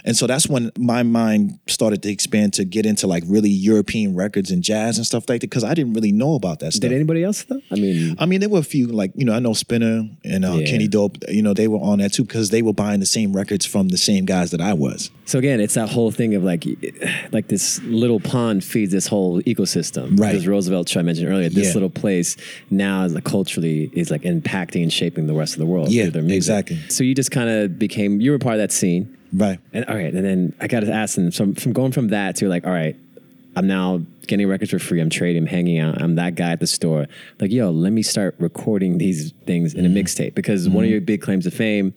[0.08, 4.16] and so that's when my mind started to expand to get into like really European
[4.16, 6.88] records and jazz and stuff like that because I didn't really know about that stuff.
[6.88, 7.60] Did anybody else though?
[7.70, 10.44] I mean, I mean, there were a few like you know I know Spinna and
[10.44, 10.66] uh, Yeah.
[10.66, 11.18] Kenny Dope.
[11.28, 13.88] You know they were on that too because they were buying the same records from
[13.90, 15.10] the same guys that I was.
[15.26, 16.64] so again, it's that whole thing of like,
[17.32, 20.18] like this little pond feeds this whole ecosystem.
[20.18, 20.32] Right.
[20.32, 21.74] Because Roosevelt, which I mentioned earlier, this Yeah.
[21.74, 22.36] little place
[22.70, 25.90] now is like culturally is like impacting and shaping the rest of the world.
[25.90, 26.36] Yeah, their music.
[26.36, 26.78] exactly.
[26.88, 29.14] So you just kind of became you were part of that scene.
[29.32, 29.58] Right.
[29.72, 32.36] And all right, and then I got to ask them from from going from that
[32.36, 32.96] to like, all right,
[33.56, 35.00] I'm now getting records for free.
[35.00, 36.00] I'm trading, I'm hanging out.
[36.00, 37.06] I'm that guy at the store.
[37.40, 39.98] Like, yo, let me start recording these things in a mm-hmm.
[39.98, 40.92] mixtape because one of mm-hmm.
[40.92, 41.94] your big claims of fame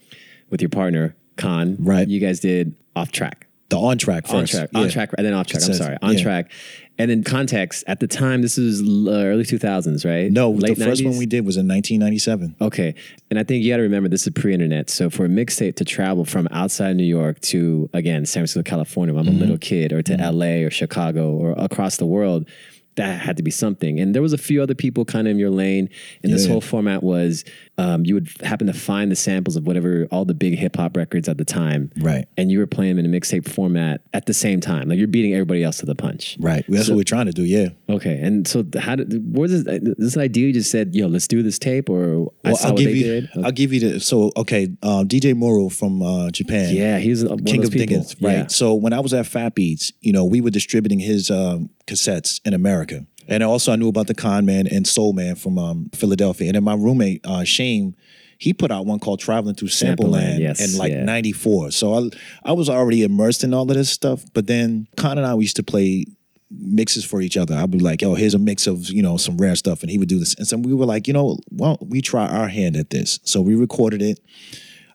[0.50, 2.08] with your partner, Kon, Right.
[2.08, 3.48] You guys did off track.
[3.70, 4.80] The on track On track, Yeah.
[4.80, 5.62] on track, and then off track.
[5.62, 6.24] I'm says- sorry, on yeah.
[6.24, 6.52] track.
[6.97, 10.32] And in context, at the time, this was uh, early 2000s, right?
[10.32, 11.06] No, late the first 90s?
[11.06, 12.56] one we did was in 1997.
[12.62, 12.93] Okay.
[13.30, 14.89] And I think you got to remember this is pre-internet.
[14.89, 19.15] So for a mixtape to travel from outside New York to again San Francisco, California,
[19.15, 19.38] when I'm Mm-hmm.
[19.41, 22.47] a little kid, or to LA or Chicago or across the world,
[22.95, 23.99] that had to be something.
[24.01, 25.89] And there was a few other people kind of in your lane.
[26.23, 27.45] And this whole format was
[27.77, 30.95] um, you would happen to find the samples of whatever all the big hip hop
[30.97, 32.27] records at the time, Right.
[32.38, 34.89] And you were playing them in a mixtape format at the same time.
[34.89, 36.63] Like you're beating everybody else to the punch, Right.
[36.67, 37.43] That's So- what we're trying to do.
[37.43, 37.69] Yeah.
[37.89, 40.47] Okay, and so how did what is this, idea?
[40.47, 42.89] You just said, "Yo, let's do this tape," or I Well, saw I'll what give
[42.91, 43.03] they you.
[43.03, 43.29] did.
[43.43, 43.99] I'll give you the.
[43.99, 46.73] So okay, um, DJ Muro from uh, Japan.
[46.75, 47.88] Yeah, he's one King of, of those people.
[48.01, 48.31] Diggins, right?
[48.34, 48.47] Yeah.
[48.47, 52.39] So when I was at Fat Beats, you know, we were distributing his um, cassettes
[52.45, 55.89] in America, and also I knew about the Con Man and Soul Man from um,
[55.94, 56.48] Philadelphia.
[56.48, 57.96] And then my roommate uh, Shane,
[58.38, 61.06] he put out one called Traveling Through Sample, Sample Land, yes, in like yeah.
[61.06, 61.72] '94.
[61.72, 62.10] So I
[62.44, 64.26] I was already immersed in all of this stuff.
[64.34, 66.06] But then Kon and I we used to play
[66.50, 67.56] mixes for each other.
[67.56, 69.98] I'd be like, "Yo, here's a mix of you know some rare stuff," and he
[69.98, 70.36] would do this.
[70.36, 73.20] And so we were like, you know, well, we try our hand at this.
[73.24, 74.20] So we recorded it.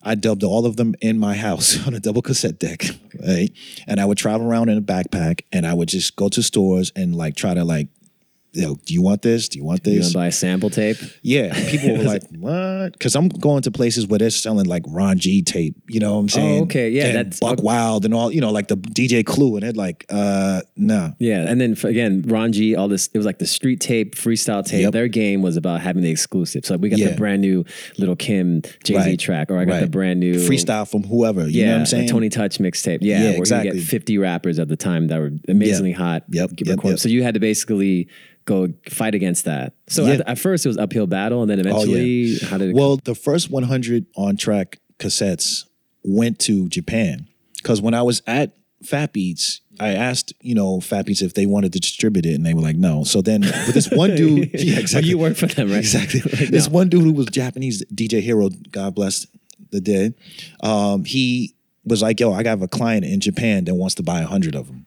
[0.03, 2.85] I dubbed all of them in my house on a double cassette deck,
[3.27, 3.49] right?
[3.87, 6.91] And I would travel around in a backpack, and I would just go to stores
[6.95, 7.87] and like try to like,
[8.57, 9.47] you know, do you want this?
[9.49, 10.05] Do you want You this?
[10.05, 10.97] want to buy a sample tape?
[11.21, 15.19] Yeah, people were like, "What?" Because I'm going to places where they're selling like Ron
[15.19, 15.75] G tape.
[15.87, 16.59] You know what I'm saying?
[16.59, 18.31] Oh, okay, yeah, and that's- Buck Wild and all.
[18.31, 21.87] You know, like the DJ Clue, and they're like, "Uh, no." Yeah, and then for,
[21.87, 23.09] again, Ron G, all this.
[23.13, 24.81] It was like the street tape, freestyle tape.
[24.81, 24.93] Yep.
[24.93, 26.65] Their game was about having the exclusive.
[26.65, 27.09] So we got Yeah.
[27.09, 27.63] the brand new
[27.97, 29.19] Little Kim Jay Z Right.
[29.19, 31.47] track, or I got the brand new freestyle from whoever.
[31.47, 32.09] You Yeah, know what I'm saying?
[32.09, 32.99] Tony Touch mixtape.
[33.01, 33.71] Yeah, Yeah, where you exactly.
[33.79, 36.23] get 50 rappers at the time that were amazingly hot.
[36.29, 36.99] Yep, yep, yep.
[36.99, 38.07] So you had to basically
[38.47, 39.73] go fight against that.
[39.87, 40.13] So Yeah.
[40.13, 42.75] at, at first it was uphill battle, and then eventually, how did it?
[42.75, 45.65] Well, the first 100 on track cassettes
[46.03, 51.05] went to Japan because when I was at Fat Beats, I asked you know Fat
[51.05, 53.03] Beats if they wanted to distribute it, and they were like no.
[53.03, 55.79] So then, but this one dude, yeah, exactly, you work for them, right?
[55.79, 56.21] exactly.
[56.25, 59.27] Like, this one dude who was Japanese DJ Hero, God bless
[59.71, 60.15] the dead.
[60.61, 64.21] Um, he was like, "Yo, I got a client in Japan that wants to buy
[64.21, 64.85] a hundred of them,"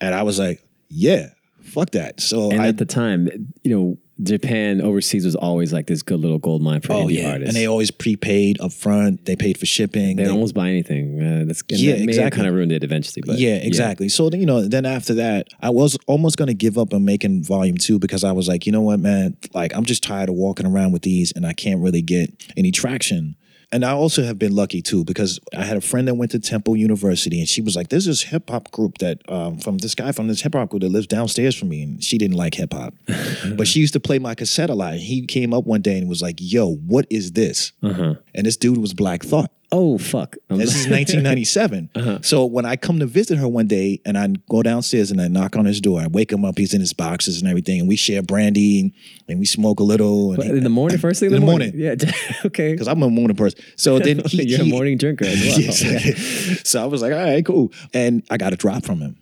[0.00, 1.30] and I was like, "Yeah,
[1.70, 3.28] fuck that." So And I at the time,
[3.64, 7.18] you know, Japan overseas was always like this good little gold mine for Oh indie
[7.22, 7.48] yeah, artists.
[7.48, 9.24] and they always prepaid up front.
[9.24, 10.16] They paid for shipping.
[10.16, 11.18] They'd They- almost buy anything.
[11.18, 12.36] Uh, that's Yeah, that exactly.
[12.36, 13.22] kind of ruined it eventually.
[13.24, 14.10] But yeah, exactly.
[14.10, 17.02] So then, you know, then after that, I was almost going to give up on
[17.02, 20.28] making volume two because I was like, you know what, man, like I'm just tired
[20.28, 23.36] of walking around with these and I can't really get any traction.
[23.72, 26.40] And I also have been lucky too because I had a friend that went to
[26.40, 29.94] Temple University and she was like, "There's this hip hop group that um, from this
[29.94, 32.54] guy from this hip hop group that lives downstairs from me," and she didn't like
[32.54, 32.94] hip hop,
[33.56, 34.94] but she used to play my cassette a lot.
[34.94, 38.16] He came up one day and was like, "Yo, what is this?" Uh-huh.
[38.34, 39.52] And this dude was Black Thought.
[39.72, 40.36] Oh fuck.
[40.48, 41.90] Um, This is 1997.
[41.94, 42.18] Uh-huh.
[42.22, 45.28] So when I come to visit her one day and I go downstairs and I
[45.28, 46.58] knock on his door, I wake him up.
[46.58, 48.92] He's in his boxes and everything, and we share brandy
[49.28, 50.34] and we smoke a little.
[50.36, 51.72] But And in the morning, first thing in, the the morning.
[51.76, 51.94] Yeah.
[52.46, 52.72] okay.
[52.72, 53.60] because I'm a morning person.
[53.76, 55.60] So then he, You're he- a morning drinker as well.
[55.60, 56.68] Yes.
[56.68, 57.72] so I was like, all right, cool.
[57.94, 59.16] And I got a drop from him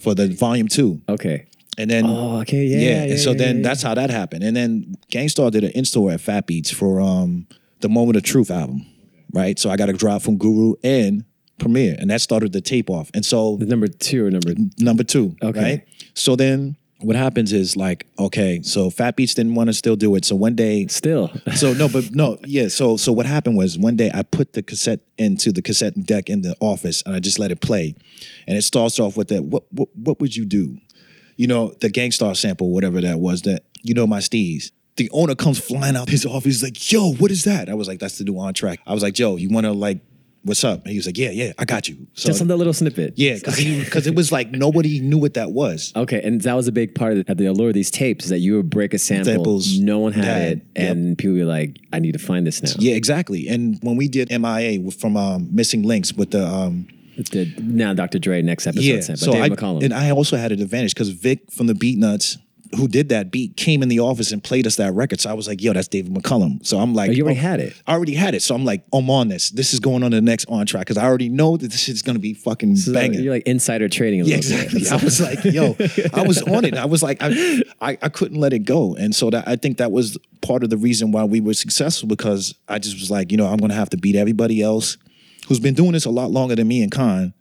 [0.00, 1.02] for the volume two.
[1.08, 1.46] Okay.
[1.76, 2.64] And then Oh, okay.
[2.64, 2.78] Yeah.
[2.78, 3.02] Yeah.
[3.04, 4.44] and so yeah, then yeah, that's how that happened.
[4.44, 7.46] And then Gang Starr did an in-store at Fat Beats for um
[7.80, 8.84] the Moment of Truth album,
[9.32, 9.58] right?
[9.58, 11.24] So I got a drop from Guru and
[11.58, 13.10] Premier, and that started the tape off.
[13.14, 14.54] And so The number two or number.
[14.78, 15.60] number two, Okay.
[15.62, 15.82] right?
[16.14, 20.14] So then what happens is like, okay, so Fat Beats didn't want to still do
[20.16, 20.24] it.
[20.26, 21.30] So one day Still.
[21.54, 22.68] so no, but no, yeah.
[22.68, 26.28] So so what happened was one day I put the cassette into the cassette deck
[26.28, 27.94] in the office and I just let it play,
[28.46, 29.44] and it starts off with that.
[29.44, 30.76] What what what would you do?
[31.36, 33.42] You know the Gang Starr sample, whatever that was.
[33.42, 34.70] That you know my steez.
[34.96, 36.44] The owner comes flying out his office.
[36.44, 38.92] He's like, "Yo, what is that?" I was like, "That's the new on track." I
[38.94, 40.00] was like, "Joe, you want to like,
[40.42, 42.56] what's up?" And he was like, "Yeah, yeah, I got you." So Just on that
[42.56, 43.14] little snippet.
[43.16, 45.92] yeah, because it was like nobody knew what that was.
[45.96, 48.30] Okay, and that was a big part of the, the allure of these tapes is
[48.30, 49.78] that you would break a sample, Samples.
[49.78, 50.90] no one had Yeah, it, yep.
[50.96, 53.48] and people were like, "I need to find this now." Yeah, exactly.
[53.48, 58.18] And when we did MIA from um, Missing Links with the um, The, now Dr.
[58.18, 59.82] Dre next episode, yeah, so Dave I McCallum.
[59.84, 62.36] and I also had an advantage because Vic from the Beatnuts,
[62.76, 65.20] who did that beat, came in the office and played us that record.
[65.20, 67.42] So I was like, "Yo, that's David McCallum." So I'm like, Oh, you already oh,
[67.42, 67.74] had it?
[67.86, 68.42] I already had it.
[68.42, 69.50] So I'm like, I'm on this.
[69.50, 72.02] This is going on the next on track because I already know that this shit's
[72.02, 73.22] gonna be fucking So banging.
[73.22, 74.86] You're like insider trading Yeah, exactly.
[74.88, 75.76] I was like, yo,
[76.14, 76.74] I was on it.
[76.74, 78.94] I was like, I, I, I couldn't let it go.
[78.94, 82.08] And so that I think that was part of the reason why we were successful
[82.08, 84.96] because I just was like, you know, I'm gonna have to beat everybody else
[85.48, 87.34] who's been doing this a lot longer than me and Kon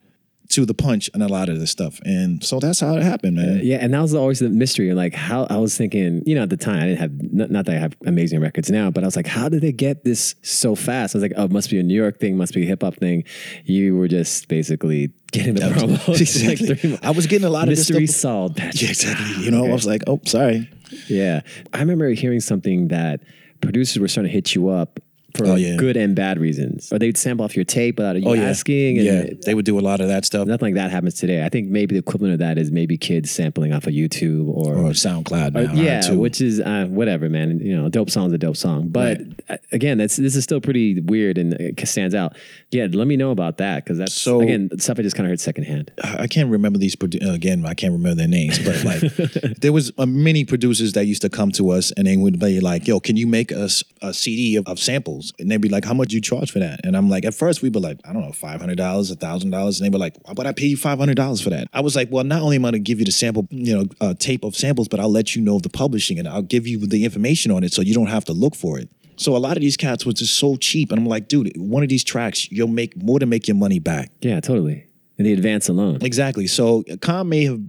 [0.50, 2.00] to the punch and a lot of this stuff.
[2.06, 3.62] And so that's how it happened, man.
[3.64, 4.92] Yeah, and that was always the mystery.
[4.94, 7.66] Like how I was thinking, you know, at the time I didn't have not, not
[7.66, 10.34] that I have amazing records now, but I was like, how did they get this
[10.42, 11.16] so fast?
[11.16, 12.82] I was like, oh, it must be a New York thing, must be a hip
[12.82, 13.26] hop thing.
[13.66, 16.10] You were just basically getting the promo.
[16.20, 16.92] exactly.
[16.92, 18.58] like I was getting a lot of this mystery solved.
[18.58, 18.82] Patrick.
[18.82, 19.46] Yeah, exactly.
[19.46, 19.70] You know, Okay.
[19.70, 20.68] I was like, oh, sorry.
[21.08, 21.42] Yeah.
[21.74, 23.22] I remember hearing something that
[23.62, 25.00] producers were starting to hit you up
[25.40, 25.76] for Oh, yeah.
[25.78, 26.92] good and bad reasons.
[26.92, 28.44] Or they'd sample off your tape without you Oh, yeah.
[28.50, 28.98] asking.
[28.98, 30.48] And yeah, they would do a lot of that stuff.
[30.48, 31.44] Nothing like that happens today.
[31.44, 34.76] I think maybe the equivalent of that is maybe kids sampling off of YouTube or,
[34.76, 35.74] Or SoundCloud or- now.
[35.74, 37.60] yeah, which is uh, whatever, man.
[37.60, 38.90] You know, a dope song's a dope song.
[38.90, 42.36] But uh, again, that's this is still pretty weird and it stands out.
[42.72, 45.32] Yeah, let me know about that because that's So- again stuff I just kind of
[45.32, 45.92] heard secondhand.
[46.04, 47.66] I can't remember these produ- uh, again.
[47.66, 49.02] I can't remember their names, but like
[49.62, 52.60] there was uh, many producers that used to come to us and they would be
[52.60, 55.86] like, "Yo, can you make us a CD of, of samples?" And they'd be like,
[55.86, 58.00] "How much do you charge for that?" And I'm like, at first we'd be like,
[58.06, 60.54] "I don't know, five hundred dollars, thousand dollars," and they were like, "Why would I
[60.54, 62.72] pay you five hundred dollars for that?" I was like, "Well, not only am I
[62.72, 65.36] going to give you the sample, you know, uh, tape of samples, but I'll let
[65.36, 68.08] you know the publishing and I'll give you the information on it, so you don't
[68.08, 68.90] have to look for it."
[69.20, 71.84] So a lot of these cats were just so cheap, and I'm like, dude, one
[71.84, 74.12] of these tracks, you'll make more than make your money back.
[74.22, 74.86] Yeah, totally.
[75.18, 75.98] And the advance alone.
[76.02, 76.48] Exactly.
[76.48, 77.60] So Kon may have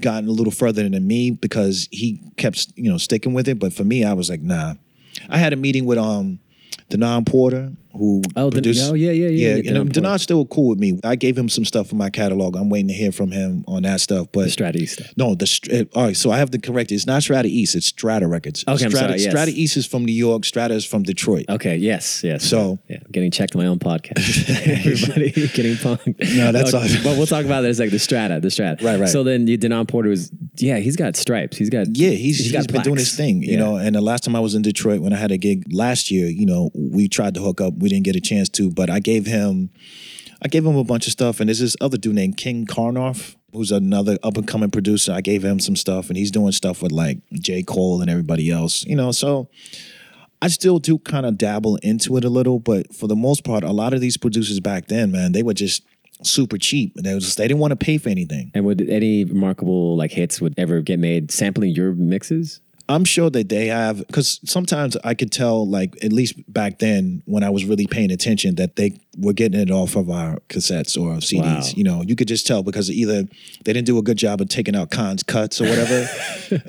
[0.00, 3.60] gotten a little further than me because he kept, you know, sticking with it.
[3.60, 4.74] But for me, I was like, nah.
[5.28, 6.40] I had a meeting with um
[6.90, 8.90] Denaun Porter, who Oh, Den- produced.
[8.90, 10.18] oh, yeah, yeah, yeah, yeah, Yeah, Denaun and Porter.
[10.18, 10.98] Still cool with me.
[11.04, 12.56] I gave him some stuff from my catalog.
[12.56, 14.28] I'm waiting to hear from him on that stuff.
[14.32, 16.16] But the Strata East no, the all right.
[16.16, 16.96] So I have to correct it.
[16.96, 17.74] It's not Strata East.
[17.74, 18.64] It's Strata Records.
[18.66, 19.30] Okay, I'm sorry, yes.
[19.30, 20.44] Strata East is from New York.
[20.44, 21.46] Strata is from Detroit.
[21.48, 22.44] Okay, yes, yes.
[22.44, 24.48] So- yeah, I'm getting checked on my own podcast.
[24.66, 26.36] Everybody getting punked.
[26.36, 27.68] No, that's okay, all- But we'll talk about that.
[27.70, 28.84] It's like the strata, the strata.
[28.84, 29.08] Right, right.
[29.08, 31.56] So then you- Denaun Porter was, yeah, he's got stripes.
[31.56, 33.10] He's got, Yeah, he's, he's got been doing plaques.
[33.10, 33.58] his thing, you Yeah.
[33.58, 33.76] know.
[33.76, 36.26] And the last time I was in Detroit when I had a gig last year,
[36.28, 37.74] you know, we tried to hook up.
[37.78, 39.70] We didn't get a chance to, but I gave him,
[40.42, 41.40] I gave him a bunch of stuff.
[41.40, 45.12] And there's this other dude named King Karnoff, who's another up and coming producer.
[45.12, 48.50] I gave him some stuff, and he's doing stuff with like J Cole and everybody
[48.50, 49.12] else, you know.
[49.12, 49.48] So
[50.42, 53.64] I still do kind of dabble into it a little, but for the most part,
[53.64, 55.82] a lot of these producers back then, man, they were just
[56.22, 56.92] super cheap.
[56.94, 58.50] They was just, they didn't want to pay for anything.
[58.54, 62.60] And would any remarkable like hits would ever get made sampling your mixes?
[62.88, 67.22] I'm sure that they have because sometimes I could tell, like at least back then
[67.26, 70.96] when I was really paying attention, that they were getting it off of our cassettes
[70.96, 71.42] or CDs.
[71.42, 71.62] Wow.
[71.76, 73.22] You know, you could just tell because either
[73.64, 76.08] they didn't do a good job of taking out Kon's cuts or whatever,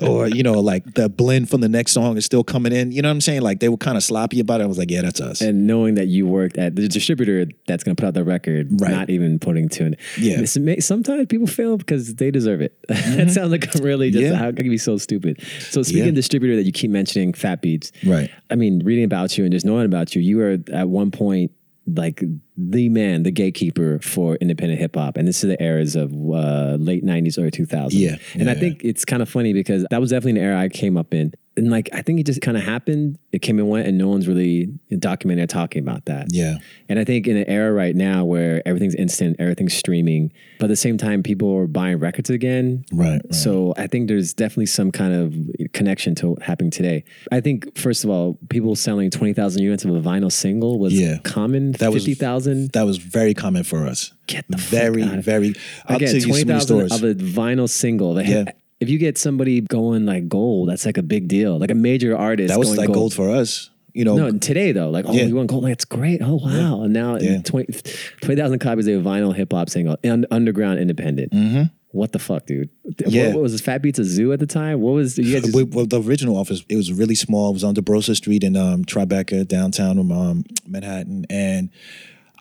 [0.02, 2.92] or you know, like the blend from the next song is still coming in.
[2.92, 3.42] You know what I'm saying?
[3.42, 4.64] Like they were kind of sloppy about it.
[4.64, 5.40] I was like, yeah, that's us.
[5.40, 8.68] And knowing that you worked at the distributor that's going to put out the record,
[8.80, 8.90] Right.
[8.90, 10.00] not even putting to it.
[10.18, 10.44] Yeah.
[10.44, 12.78] Sometimes people fail because they deserve it.
[12.88, 13.28] that mm-hmm.
[13.28, 14.34] sounds like really just Yeah.
[14.34, 15.42] how can you be so stupid?
[15.60, 16.08] So speaking Yeah.
[16.10, 17.92] of distributor that you keep mentioning, Fat Beats.
[18.04, 18.30] Right.
[18.50, 21.52] I mean, reading about you and just knowing about you, you were at one point
[21.96, 22.22] like
[22.60, 26.76] the man, the gatekeeper for independent hip hop, and this is the eras of uh,
[26.78, 27.90] late '90s, early 2000s.
[27.92, 28.16] Yeah.
[28.34, 30.96] and I think it's kind of funny because that was definitely an era I came
[30.96, 33.18] up in, and like I think it just kind of happened.
[33.30, 36.28] It came and went, and no one's really documenting or talking about that.
[36.32, 36.56] yeah.
[36.88, 40.68] And I think in an era right now where everything's instant, everything's streaming, but at
[40.68, 42.84] the same time, people are buying records again.
[42.90, 43.20] Right.
[43.22, 43.34] right.
[43.34, 47.04] So I think there's definitely some kind of connection to what happening today.
[47.30, 50.98] I think first of all, people selling twenty thousand units of a vinyl single was
[50.98, 51.18] Yeah.
[51.22, 51.72] common.
[51.72, 52.14] That was- Fifty
[52.48, 52.72] thousand.
[52.72, 54.12] that was very common for us.
[54.26, 55.54] Get the fuck very, very.
[55.86, 56.92] I'll Again, tell you twenty so many thousand stories.
[56.92, 58.14] of a vinyl single.
[58.14, 58.44] That Yeah.
[58.80, 61.58] If you get somebody going like gold, that's like a big deal.
[61.58, 62.48] Like a major artist.
[62.48, 63.70] that was going like gold for us.
[63.94, 65.24] You know, No, today though, like oh, Yeah.
[65.24, 65.64] you want gold?
[65.64, 66.20] Like, it's great.
[66.22, 66.82] Oh wow!
[66.82, 67.40] And now Yeah.
[67.42, 67.72] 20
[68.20, 71.32] 20,000 copies of a vinyl hip hop single, un- underground, independent.
[71.32, 71.62] Mm-hmm.
[71.90, 72.68] What the fuck, dude?
[73.06, 73.28] Yeah.
[73.28, 73.62] What, what was this?
[73.62, 74.80] Fat Beats a zoo at the time?
[74.82, 75.42] What was you guys?
[75.42, 77.50] Just, We- well, the original office it was really small.
[77.50, 81.24] It was on Desbrosses Street in um, Tribeca, downtown um, Manhattan.
[81.30, 81.70] And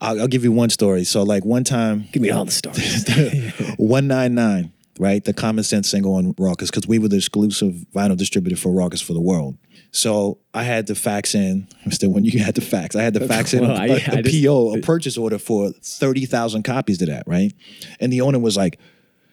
[0.02, 1.04] I'll, I'll give you one story.
[1.04, 3.74] So, like one time, give me all the stories.
[3.78, 5.24] one nine nine, right?
[5.24, 9.04] The Common Sense single on Rawkus because we were the exclusive vinyl distributor for Rawkus
[9.04, 9.58] for the world.
[9.92, 11.68] So I had to fax in.
[11.90, 13.92] Still, when you had to fax, I had to fax in Well, a, I- a-
[13.92, 17.54] I a just- PO, a purchase order for thirty thousand copies to that, right?
[18.00, 18.80] And the owner was like,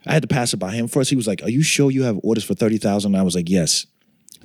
[0.07, 1.11] I had to pass it by him first.
[1.11, 3.15] He was like, "Are you sure you have orders for thirty thousand?
[3.17, 3.87] I was like, "Yes."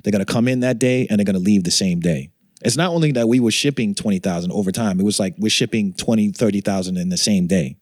[0.02, 2.30] They're gonna come in that day and they're gonna leave the same day.
[2.62, 5.92] It's not only that we were shipping 20,000 over time, it was like we're shipping
[5.94, 7.76] 20, 30,000 in the same day.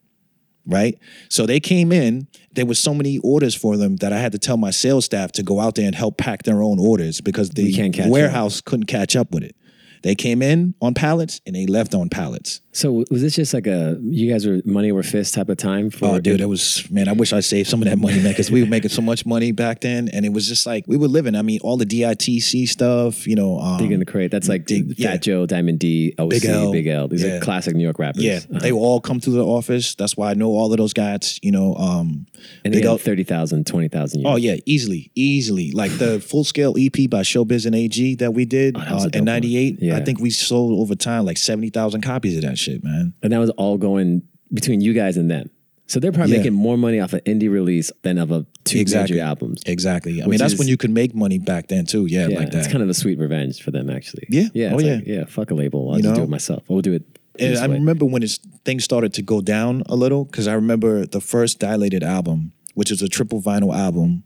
[0.66, 0.98] Right?
[1.30, 4.38] So they came in, there was so many orders for them that I had to
[4.38, 7.50] tell my sales staff to go out there and help pack their own orders because
[7.50, 9.56] the can't catch warehouse couldn't catch up with it.
[10.02, 12.60] They came in on pallets and they left on pallets.
[12.72, 15.90] So was this just like a you guys were money over fist type of time
[15.90, 16.06] for?
[16.06, 17.08] Oh, dude, it was man.
[17.08, 19.26] I wish I saved some of that money, man, because we were making so much
[19.26, 21.34] money back then, and it was just like we were living.
[21.34, 24.30] I mean, all the DITC stuff, you know, um, Dig in the crate.
[24.30, 25.16] That's like Dig- Fat yeah.
[25.16, 26.70] Joe, Diamond D, OC, Big L.
[26.72, 27.08] Big L.
[27.08, 27.36] These Yeah.
[27.38, 28.22] are classic New York rappers.
[28.22, 28.60] yeah, Uh-huh.
[28.60, 29.96] they all come through the office.
[29.96, 31.40] That's why I know all of those guys.
[31.42, 32.26] You know, um,
[32.64, 35.72] and they got 30,000, 20,000 Oh yeah, easily, easily.
[35.72, 39.18] Like the full scale EP by Showbiz and AG that we did Oh, that uh,
[39.18, 39.78] in '98.
[39.88, 39.96] Yeah.
[39.98, 43.14] I think we sold over time like seventy thousand copies of that shit, man.
[43.22, 44.22] And that was all going
[44.52, 45.50] between you guys and them.
[45.86, 46.38] So they're probably Yeah.
[46.40, 49.16] making more money off an indie release than of a two Exactly.
[49.16, 49.62] major albums.
[49.66, 50.22] Exactly.
[50.22, 52.04] I mean, that's is- when you could make money back then too.
[52.06, 52.58] Yeah, Yeah, like that.
[52.58, 54.24] it's kind of a sweet revenge for them, actually.
[54.28, 54.48] Yeah.
[54.52, 54.94] yeah, Oh, it's yeah.
[54.96, 55.24] like, yeah.
[55.24, 56.62] Fuck a label, I'll You just do it myself.
[56.70, 57.04] I'll do it.
[57.38, 57.74] And I way.
[57.74, 61.58] remember when it's, things started to go down a little because I remember the first
[61.60, 64.24] Dilated album, which is a triple vinyl album.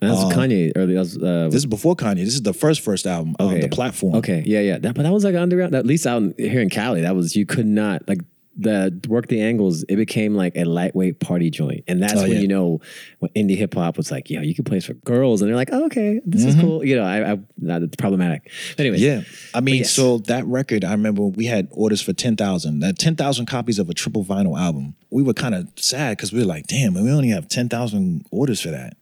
[0.00, 0.94] And that was Kanye early.
[0.94, 2.24] That was, uh, This is before Kanye.
[2.24, 3.60] This is the first first album on Okay.
[3.62, 4.14] the platform.
[4.16, 4.78] Okay, yeah, yeah.
[4.78, 5.74] That, but that was like underground.
[5.74, 8.20] At least out in- here in Cali, that was you could not like
[8.58, 9.84] the work the angles.
[9.86, 12.38] It became like a lightweight party joint, and that's Oh, when yeah.
[12.40, 12.80] you know
[13.18, 15.56] when indie hip hop was like, yo, you can play this for girls, and they're
[15.56, 16.82] like, oh, okay, this is cool.
[16.82, 18.50] You know, I, I not it's problematic.
[18.78, 19.04] Anyway, Mm-hmm.
[19.20, 19.22] Yeah,
[19.54, 19.90] I mean, yes.
[19.92, 22.80] so that record, I remember we had orders for ten thousand.
[22.80, 24.94] That ten thousand copies of a triple vinyl album.
[25.10, 28.24] We were kind of sad because we were like, "Damn, we only have ten thousand
[28.30, 28.96] orders for that."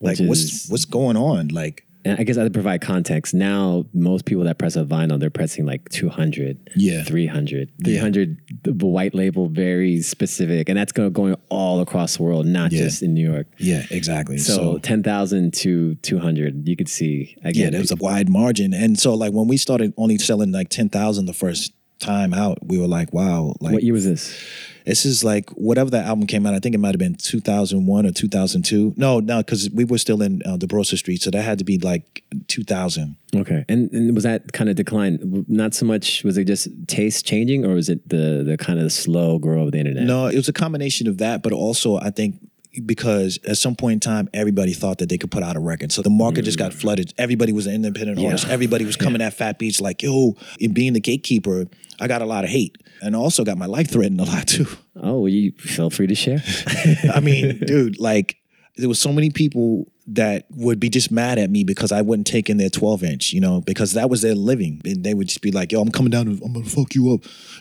[0.00, 1.48] Like, Which what's is- what's going on?
[1.48, 3.34] Like, And I guess I would provide context.
[3.34, 7.02] Now, most people that press a vinyl, they're pressing like 200, Yeah.
[7.04, 7.68] 300.
[7.84, 10.70] 300, the white label, very specific.
[10.70, 12.84] And that's going going all across the world, not Yeah.
[12.84, 13.48] just in New York.
[13.58, 14.38] yeah, exactly.
[14.38, 17.36] So, 10,000 to 200, you could see.
[17.42, 20.52] yeah, Again, there was a wide margin, and so like when we started only selling
[20.52, 24.04] like ten thousand the first time out, we were like, "Wow!" Like, what year was
[24.04, 24.36] this?
[24.84, 26.54] This is like whatever that album came out.
[26.54, 28.94] I think it might have been 2001 or 2002.
[28.96, 31.78] No, no, because we were still in uh, Desbrosses Street, so that had to be
[31.78, 33.16] like 2000.
[33.34, 33.64] Okay.
[33.68, 35.44] And, and was that kind of decline?
[35.48, 38.92] Not so much, was it just taste changing or was it the, the kind of
[38.92, 40.04] slow grow of the internet?
[40.04, 42.40] No, it was a combination of that, but also I think
[42.84, 45.92] because at some point in time, everybody thought that they could put out a record.
[45.92, 47.12] So the market just got flooded.
[47.18, 48.22] Everybody was an independent Mm.
[48.22, 48.28] Yeah.
[48.28, 48.48] artist.
[48.48, 51.66] Everybody was coming at Fat Beats like, yo, in being the gatekeeper,
[51.98, 52.76] I got a lot of hate.
[53.02, 54.66] And also got my life threatened a lot too.
[54.94, 56.42] Oh, you feel free to share.
[57.14, 58.36] I mean, dude, like
[58.76, 62.26] there was so many people that would be just mad at me because I wouldn't
[62.26, 64.80] take in their 12 inch, you know, because that was their living.
[64.84, 67.20] And they would just be like, yo, I'm coming down, I'm gonna fuck you up.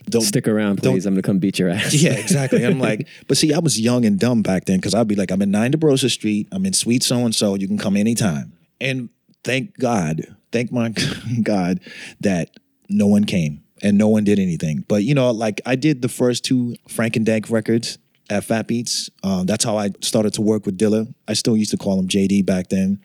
[0.09, 1.05] Don't Stick around, please.
[1.05, 1.93] I'm to come beat your ass.
[1.93, 2.65] Yeah, exactly.
[2.65, 5.31] I'm like, but see, I was young and dumb back then because I'd be like,
[5.31, 8.53] I'm in 9 Desbrosses Street, I'm in Sweet So and so, you can come anytime.
[8.81, 9.09] And
[9.43, 10.93] thank God, thank my
[11.43, 11.81] God
[12.21, 12.49] that
[12.89, 14.85] no one came and no one did anything.
[14.87, 17.99] But you know, like I did the first two Frank and Dank records
[18.29, 19.09] at Fat Beats.
[19.23, 21.13] Um, that's how I started to work with Dilla.
[21.27, 22.99] I still used to call him JD back then.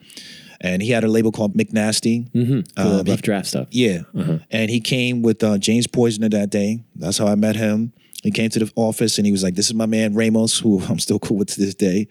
[0.61, 2.31] And he had a label called McNasty.
[2.31, 2.61] Mm-hmm.
[2.77, 3.69] Uh, rough draft stuff.
[3.71, 4.03] Yeah.
[4.51, 6.83] And he came with uh, James Poyser that day.
[6.97, 7.93] That's how I met him.
[8.23, 10.81] He came to the office and he was like, This is my man Ramos, who
[10.85, 12.09] I'm still cool with to this day.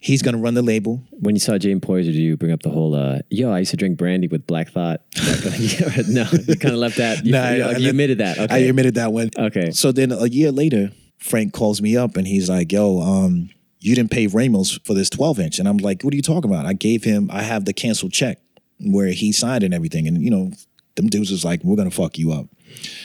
[0.00, 1.02] He's gonna run the label.
[1.10, 3.72] When you saw James Poyser, did you bring up the whole, uh, yo, I used
[3.72, 5.00] to drink brandy with Black Thought?
[6.08, 7.24] No, you kind of left that.
[7.24, 8.38] You, Nah, you, I- you admitted that.
[8.38, 8.54] Okay.
[8.54, 9.30] I admitted that one.
[9.36, 9.70] Okay.
[9.72, 13.50] So then a year later, Frank calls me up and he's like, Yo, um,
[13.80, 15.58] you didn't pay Ramos for this 12 inch.
[15.58, 16.66] And I'm like, What are you talking about?
[16.66, 18.38] I gave him, I have the canceled check
[18.80, 20.06] where he signed and everything.
[20.06, 20.52] And, you know,
[20.96, 22.46] them dudes was like, We're gonna fuck you up.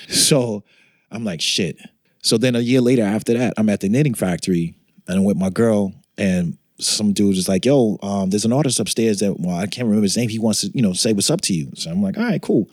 [0.09, 0.63] So
[1.11, 1.77] I'm like, Shit.
[2.21, 4.75] So then a year later after that, I'm at the knitting factory
[5.07, 8.79] and I'm with my girl and some dude was like, yo, um, there's an artist
[8.79, 10.29] upstairs that, well, I can't remember his name.
[10.29, 11.71] He wants to, you know, say what's up to you.
[11.75, 12.67] So I'm like, all right, cool.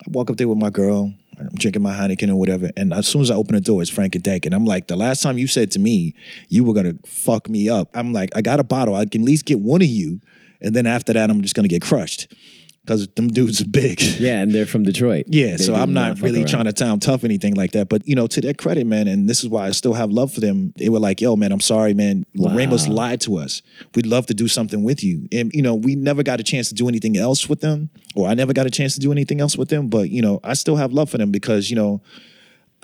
[0.00, 1.12] I walk up there with my girl.
[1.38, 2.70] I'm drinking my Heineken or whatever.
[2.76, 4.46] And as soon as I open the door, it's Frank and Dank.
[4.46, 6.14] And I'm like, the last time you said to me,
[6.48, 7.90] you were to fuck me up.
[7.94, 8.94] I'm like, I got a bottle.
[8.94, 10.20] I can at least get one of you.
[10.60, 12.32] And then after that, I'm just to get crushed
[12.84, 14.00] because them dudes are big.
[14.02, 15.24] Yeah, and they're from Detroit.
[15.28, 16.48] Yeah, They so I'm not fuck really around.
[16.48, 17.88] trying to sound tough or anything like that.
[17.88, 20.32] But you know, to their credit, man, and this is why I still have love
[20.32, 20.74] for them.
[20.76, 22.26] They were like, "Yo, man, I'm sorry, man.
[22.34, 22.54] Wow.
[22.54, 23.62] Ramos lied to us.
[23.94, 26.68] We'd love to do something with you." And you know, we never got a chance
[26.68, 29.40] to do anything else with them, or I never got a chance to do anything
[29.40, 29.88] else with them.
[29.88, 32.02] But you know, I still have love for them because you know.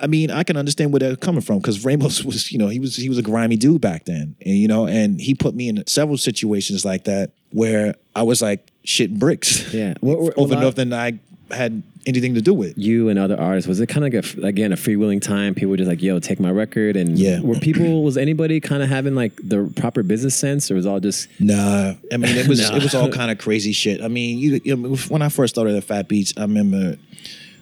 [0.03, 2.79] I mean, I can understand where they're coming from because Ramos was, you know, he
[2.79, 5.69] was he was a grimy dude back then, and you know, and he put me
[5.69, 9.93] in several situations like that where I was like shit bricks, Yeah.
[10.01, 11.19] What- what- over lot- nothing I
[11.51, 12.77] had anything to do with.
[12.77, 15.69] you and other artists was it kind of like a, again a freewheeling time people
[15.69, 17.41] were just like yo take my record and Yeah.
[17.41, 20.89] were people was anybody kind of having like the proper business sense or was it
[20.89, 22.77] all just Nah, I mean it was Nah.
[22.77, 24.01] it was all kind of crazy shit.
[24.01, 26.95] I mean, you, you know, when I first started at Fat Beats, I remember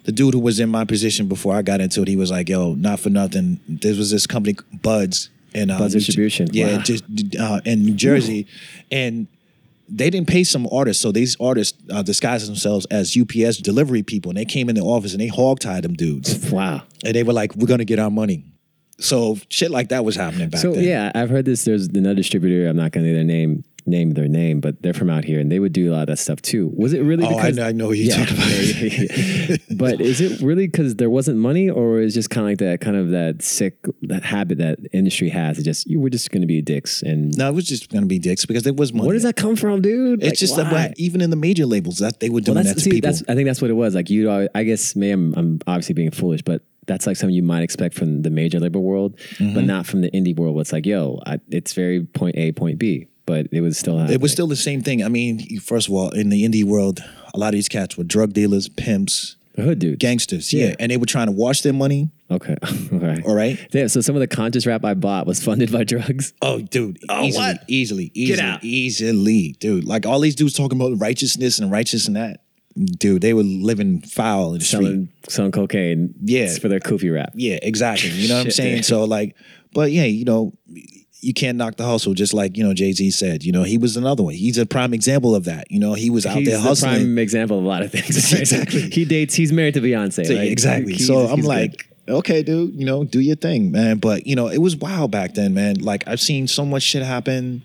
[0.06, 2.08] the dude who was in my position before I got into it.
[2.08, 3.60] He was like, "Yo, not for nothing.
[3.68, 6.48] There was this company Buds and uh, Buds Distribution.
[6.54, 6.82] yeah, Wow.
[6.84, 7.04] just
[7.38, 8.48] uh, in New Jersey,
[8.92, 9.28] and
[9.90, 14.30] they didn't pay some artists, so these artists uh, disguised themselves as UPS delivery people,
[14.32, 16.84] and they came in the office and they hogtied them dudes, Wow.
[17.04, 18.46] and they were like, "We're gonna get our money."
[19.00, 20.84] So shit like that was happening back So then.
[20.84, 21.64] yeah, I've heard this.
[21.64, 22.68] There's another distributor.
[22.68, 25.52] I'm not going to their name name their name, but they're from out here, and
[25.52, 26.72] they would do a lot of that stuff too.
[26.76, 27.26] Was it really?
[27.26, 28.50] Oh, I because, know, I know what you're talking about.
[28.52, 29.56] yeah, yeah.
[29.78, 32.82] but is it really because there wasn't money, or is just kind of like that
[32.82, 35.60] kind of that sick that habit that industry has?
[35.60, 38.06] It just you were just going to be dicks, and No, it was just gonna
[38.06, 39.08] be dicks because there was money.
[39.08, 40.20] where does that come from, dude?
[40.24, 40.88] It's Like, just that why?
[40.88, 43.02] what- even in the major labels that they were doing Well, that that's, to see,
[43.02, 43.10] people.
[43.28, 43.96] I think that's what it was.
[43.96, 47.44] Like you, I guess maybe I'm, I'm obviously being foolish, but that's like something you
[47.44, 49.54] might expect from the major label world, Mm-hmm.
[49.54, 50.56] but not from the indie world.
[50.56, 54.00] Where it's like, yo, I, it's very point A, point B, but it was still.
[54.10, 55.04] It was still the same thing.
[55.04, 57.00] I mean, first of all, in the indie world,
[57.34, 60.00] a lot of these cats were drug dealers, pimps, the hood dude.
[60.00, 60.52] gangsters.
[60.52, 60.68] Yeah.
[60.70, 60.76] Yeah.
[60.80, 62.10] And they were trying to wash their money.
[62.32, 62.56] Okay,
[62.94, 63.22] okay.
[63.26, 63.58] All right.
[63.72, 66.34] Yeah, so some of the conscious rap I bought was funded by drugs.
[66.42, 67.00] Oh, dude.
[67.10, 67.64] Oh, easily, what?
[67.68, 68.64] Easily, easily, out.
[68.64, 69.84] easily, dude.
[69.86, 72.42] Like all these dudes talking about righteousness and righteous and that.
[72.76, 74.78] Dude, they were living foul and the street.
[74.86, 76.54] Selling, selling cocaine Yeah.
[76.62, 77.34] for their koofy rap.
[77.36, 78.10] Yeah, exactly.
[78.12, 78.84] You know what I'm saying?
[78.84, 79.36] So like,
[79.74, 80.54] but yeah, you know,
[81.22, 83.44] you can't knock the hustle, just like you know Jay Z said.
[83.44, 84.34] You know, he was another one.
[84.34, 85.70] He's a prime example of that.
[85.70, 86.94] You know, he was out He's there the hustling.
[86.96, 88.32] prime example of a lot of things.
[88.40, 88.90] Exactly.
[88.90, 89.36] he dates.
[89.36, 90.26] He's married to Beyonce.
[90.26, 90.50] So, right?
[90.52, 90.94] exactly.
[90.94, 92.16] He's- so I'm he's like, good.
[92.18, 93.98] okay, dude, you know, do your thing, man.
[93.98, 95.76] But you know, it was wild back then, man.
[95.82, 97.64] Like I've seen so much shit happen.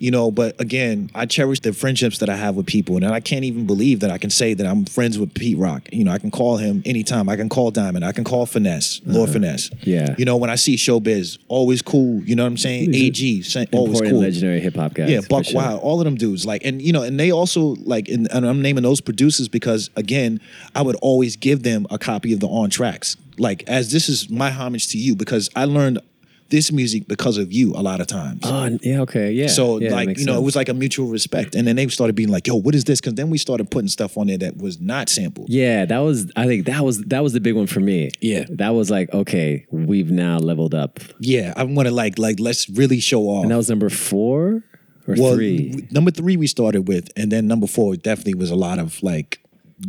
[0.00, 3.20] You know, but again, I cherish the friendships that I have with people, and I
[3.20, 5.90] can't even believe that I can say that I'm friends with Pete Rock.
[5.92, 7.28] You know, I can call him anytime.
[7.28, 8.02] I can call Diamond.
[8.02, 9.70] I can call Finesse, Lord Finesse.
[9.70, 9.82] Uh-huh.
[9.84, 10.14] Yeah.
[10.16, 12.22] You know, when I see Showbiz, always cool.
[12.22, 12.94] You know what I'm saying?
[12.94, 14.20] AG, always important, cool.
[14.20, 15.10] legendary hip hop guys.
[15.10, 15.60] Yeah, Buck sure.
[15.60, 16.46] Wild, all of them dudes.
[16.46, 19.90] Like, and you know, and they also like, and, and I'm naming those producers because
[19.96, 20.40] again,
[20.74, 23.18] I would always give them a copy of the on tracks.
[23.36, 25.98] Like, as this is my homage to you because I learned
[26.50, 28.40] this music because of you a lot of times.
[28.44, 29.46] Oh, yeah, okay, yeah.
[29.46, 31.54] so yeah, like, you know, it was like a mutual respect.
[31.54, 33.00] And then they started being like, yo, what is this?
[33.00, 35.48] Because then we started putting stuff on there that was not sampled.
[35.48, 36.30] Yeah, that was.
[36.36, 38.10] I think that was that was the big one for me.
[38.20, 38.44] Yeah.
[38.50, 42.68] that was like okay, we've now leveled up, Yeah, I want to like, like, let's
[42.68, 43.42] really show off.
[43.44, 44.64] and that was number four
[45.06, 45.86] or well, three.
[45.90, 49.40] number three we started with, and then number four definitely was a lot of like,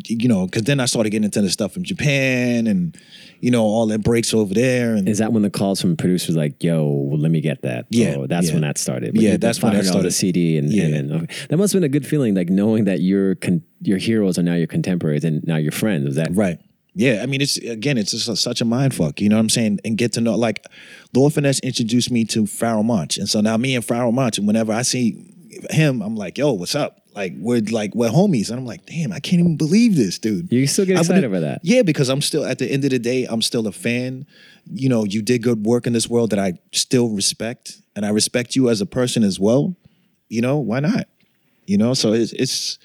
[0.06, 2.96] you know, because then I started getting into the stuff from Japan and
[3.42, 6.36] you know all that breaks over there, and Is that when the calls from producers
[6.36, 7.88] like, "Yo, let me get that"?
[7.90, 8.54] Yeah, oh, that's yeah.
[8.54, 9.20] when that started.
[9.20, 10.12] Yeah, that's when that $500 started.
[10.12, 10.84] CD, and, Yeah.
[10.84, 11.36] and then okay.
[11.50, 14.44] that must have been a good feeling, like knowing that your con- your heroes are
[14.44, 16.06] now your contemporaries and now your friends.
[16.06, 16.60] Was that right.
[16.94, 19.20] Yeah, I mean, it's again, it's just a- such a mind fuck.
[19.22, 19.80] You know what I'm saying?
[19.86, 20.66] And get to know like
[21.14, 24.46] Lord Finesse introduced me to Pharoahe Monch, and so now me and Pharoahe Monch, and
[24.46, 25.26] whenever I see
[25.70, 27.01] him, I'm like, yo, what's up?
[27.14, 30.52] Like we're like we're homies, and I'm like, damn, I can't even believe this, dude.
[30.52, 31.60] You still get excited over that?
[31.64, 34.26] Yeah, because I'm still at the end of the day, I'm still a fan.
[34.72, 38.10] You know, you did good work in this world that I still respect, and I
[38.10, 39.76] respect you as a person as well.
[40.30, 41.08] You know, why not?
[41.68, 42.80] You know, so it's it's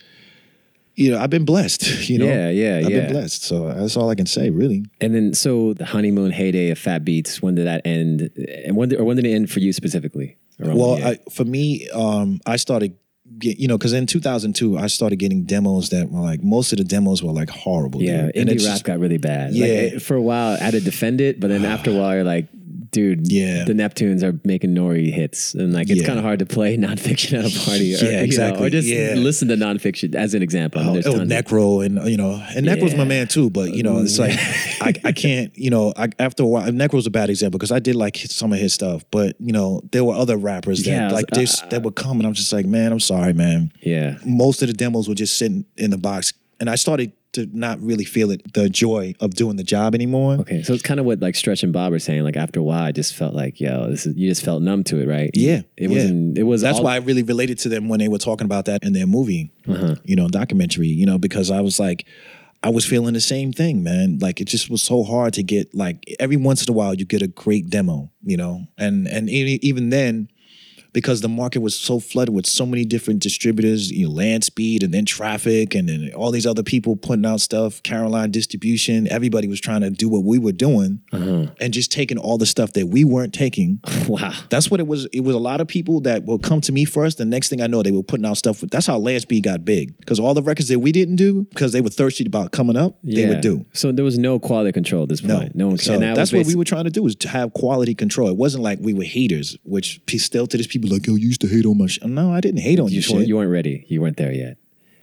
[0.97, 1.85] you know, I've been blessed.
[2.09, 3.01] You know, Yeah, yeah, I've yeah.
[3.03, 3.43] been blessed.
[3.43, 4.85] So that's all I can say, really.
[5.01, 8.31] And then, so the honeymoon heyday of Fat Beats, when did that end?
[8.65, 10.39] And when did, or when did it end for you specifically?
[10.59, 10.95] Well.
[11.05, 12.97] I, for me, um, I started,
[13.39, 16.79] get, you know, because in 2002, I started getting demos that were like most of
[16.79, 18.03] the demos were like horrible.
[18.03, 18.37] yeah, dude.
[18.37, 19.53] and indie rap just- got really bad.
[19.55, 19.91] Yeah.
[19.95, 22.25] Like, for a while, I had to defend it, but then after a while, you're
[22.25, 22.49] like,
[22.97, 23.65] dude, Yeah.
[23.65, 26.07] the Neptunes are making Nori hits, and like it's Yeah.
[26.07, 27.95] kind of hard to play Non Phixion at a party.
[27.95, 28.67] Or, Yeah, you know, exactly.
[28.67, 29.15] or just Yeah.
[29.17, 30.81] listen to Non Phixion as an example.
[30.83, 33.51] Oh, oh, of- Necro and uh, you know, and Necro's my man too.
[33.51, 34.33] But you know, it's like
[34.81, 35.53] I, I can't.
[35.57, 38.53] You know, I, after a while, Necro's a bad example because I did like some
[38.53, 39.05] of his stuff.
[39.11, 42.19] But you know, there were other rappers that was- like this uh, that would come,
[42.19, 43.73] and I'm just like, man, I'm sorry, man.
[43.83, 44.17] yeah.
[44.25, 47.81] Most of the demos were just sitting in the box, and I started to not
[47.81, 50.35] really feel it, the joy of doing the job anymore.
[50.41, 52.25] Okay, so it's kind of what like Stretch and Bob are saying.
[52.25, 54.85] Like after a while, I just felt like, yo, this is you just felt numb
[54.85, 55.31] to it, right?
[55.35, 55.89] Yeah, it yeah.
[55.89, 56.39] wasn't.
[56.39, 56.61] It was.
[56.61, 58.93] That's all- why I really related to them when they were talking about that in
[58.93, 59.97] their movie, uh-huh.
[60.05, 62.07] you know, documentary, you know, because I was like,
[62.63, 64.19] I was feeling the same thing, man.
[64.21, 67.05] Like it just was so hard to get like every once in a while you
[67.05, 70.29] get a great demo, you know, and and even then.
[70.97, 74.95] Because the market was so flooded with so many different distributors, you know, Landspeed and
[74.95, 79.07] then Traffic and then all these other people putting out stuff, Caroline Distribution.
[79.07, 81.53] Everybody was trying to do what we were doing mm-hmm.
[81.61, 83.79] and just taking all the stuff that we weren't taking
[84.09, 84.33] wow.
[84.49, 85.05] that's what it was.
[85.13, 87.19] It was a lot of people that will come to me first.
[87.19, 88.61] The next thing I know, they were putting out stuff.
[88.61, 91.83] That's how Landspeed got big because all the records that we didn't do because they
[91.83, 93.67] were thirsty about coming up, they would do.
[93.75, 95.55] So there was no quality control at this point.
[95.55, 95.77] No one.
[95.77, 98.29] So that that's what we were trying to do is to have quality control.
[98.29, 101.41] It wasn't like we were haters, which still to this people like, yo, you used
[101.43, 102.05] to hate on my shit.
[102.05, 103.27] No, I didn't hate on You, your shit.
[103.29, 103.85] you weren't ready.
[103.89, 104.57] You weren't there yet.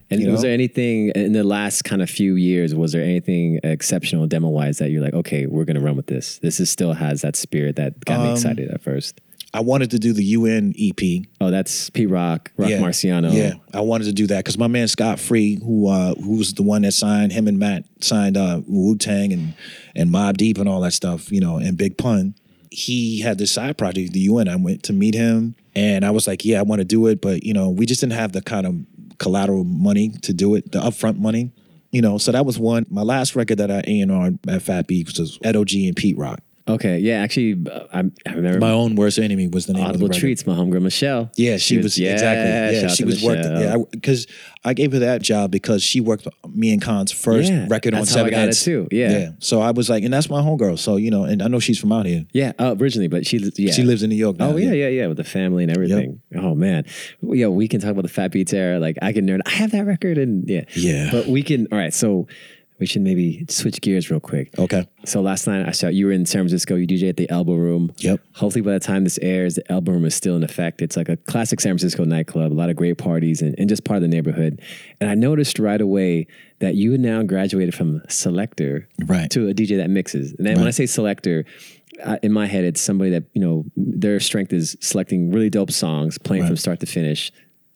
[0.10, 0.48] And You was know?
[0.48, 2.76] there anything in the last kind of few years?
[2.76, 6.38] Was there anything exceptional demo wise that you're like, okay, we're gonna run with this?
[6.40, 9.22] This is still has that spirit that got me Um, excited at first.
[9.56, 11.26] I wanted to do the UN EP.
[11.40, 12.80] Oh, that's Pete Rock, Roc yeah.
[12.80, 13.32] Marciano.
[13.34, 16.54] Yeah, I wanted to do that because my man Schott Free, who uh, who was
[16.56, 19.54] the one that signed him and Matt signed uh, Wu Tang and
[19.96, 22.34] and Mobb Deep and all that stuff, you know, and Big Pun.
[22.74, 24.48] He had this side project, the UN.
[24.48, 27.22] I went to meet him, and I was like, "Yeah, I want to do it,"
[27.22, 28.76] but you know, we just didn't have the kind of
[29.20, 31.52] collateral money to do it, the upfront money.
[31.92, 32.88] You know, so that was one.
[32.90, 35.96] My last record that I A and R at Fat Beats was Edo G and
[35.96, 36.42] Pete Rock.
[36.68, 37.00] Okay.
[37.00, 37.22] Yeah.
[37.22, 40.12] Actually, uh, I, I remember My own worst enemy was the name of Audible the
[40.12, 40.20] record.
[40.20, 40.48] Treats.
[40.48, 41.30] My homegirl Michelle.
[41.36, 42.22] Yeah, she, was, exactly.
[42.22, 43.38] Yeah, shout she out to was worked.
[43.50, 43.62] Michelle.
[43.62, 44.28] Yeah, because
[44.64, 48.02] I, gave her that job because she worked me and Kon's first Yeah, record on
[48.02, 49.32] that's how I Seven got it too, yeah.
[49.40, 50.80] So I was like, and that's my homegirl.
[50.80, 52.26] So you know, and I know she's from out here.
[52.32, 53.74] Yeah, uh, originally, but she yeah.
[53.74, 54.52] She lives in New York now.
[54.52, 56.22] Oh yeah, yeah, yeah, with the family and everything.
[56.36, 56.86] Oh man,
[57.22, 58.80] yeah, we can talk about the Fat Beats era.
[58.80, 59.42] Like I can nerd.
[59.46, 61.10] I have that record and yeah, Yeah.
[61.12, 61.68] But we can.
[61.72, 62.28] All right, so
[62.84, 64.50] we should maybe switch gears real quick.
[64.60, 64.86] Okay.
[65.06, 66.76] So last night I saw you were in San Francisco.
[66.76, 67.94] You DJ at the Elbow Room.
[68.00, 68.20] Yep.
[68.36, 70.82] Hopefully by the time this airs, the Elbow Room is still in effect.
[70.82, 72.52] It's like a classic San Francisco nightclub.
[72.52, 74.62] A lot of great parties and, and just part of the neighborhood.
[75.00, 76.28] And I noticed right away
[76.60, 79.32] that you had now graduated from selector Right.
[79.32, 80.34] to a DJ that mixes.
[80.34, 81.46] And then when I say selector,
[82.22, 86.18] in my head, it's somebody that you know their strength is selecting really dope songs,
[86.18, 86.48] playing Right.
[86.50, 87.32] from start to finish.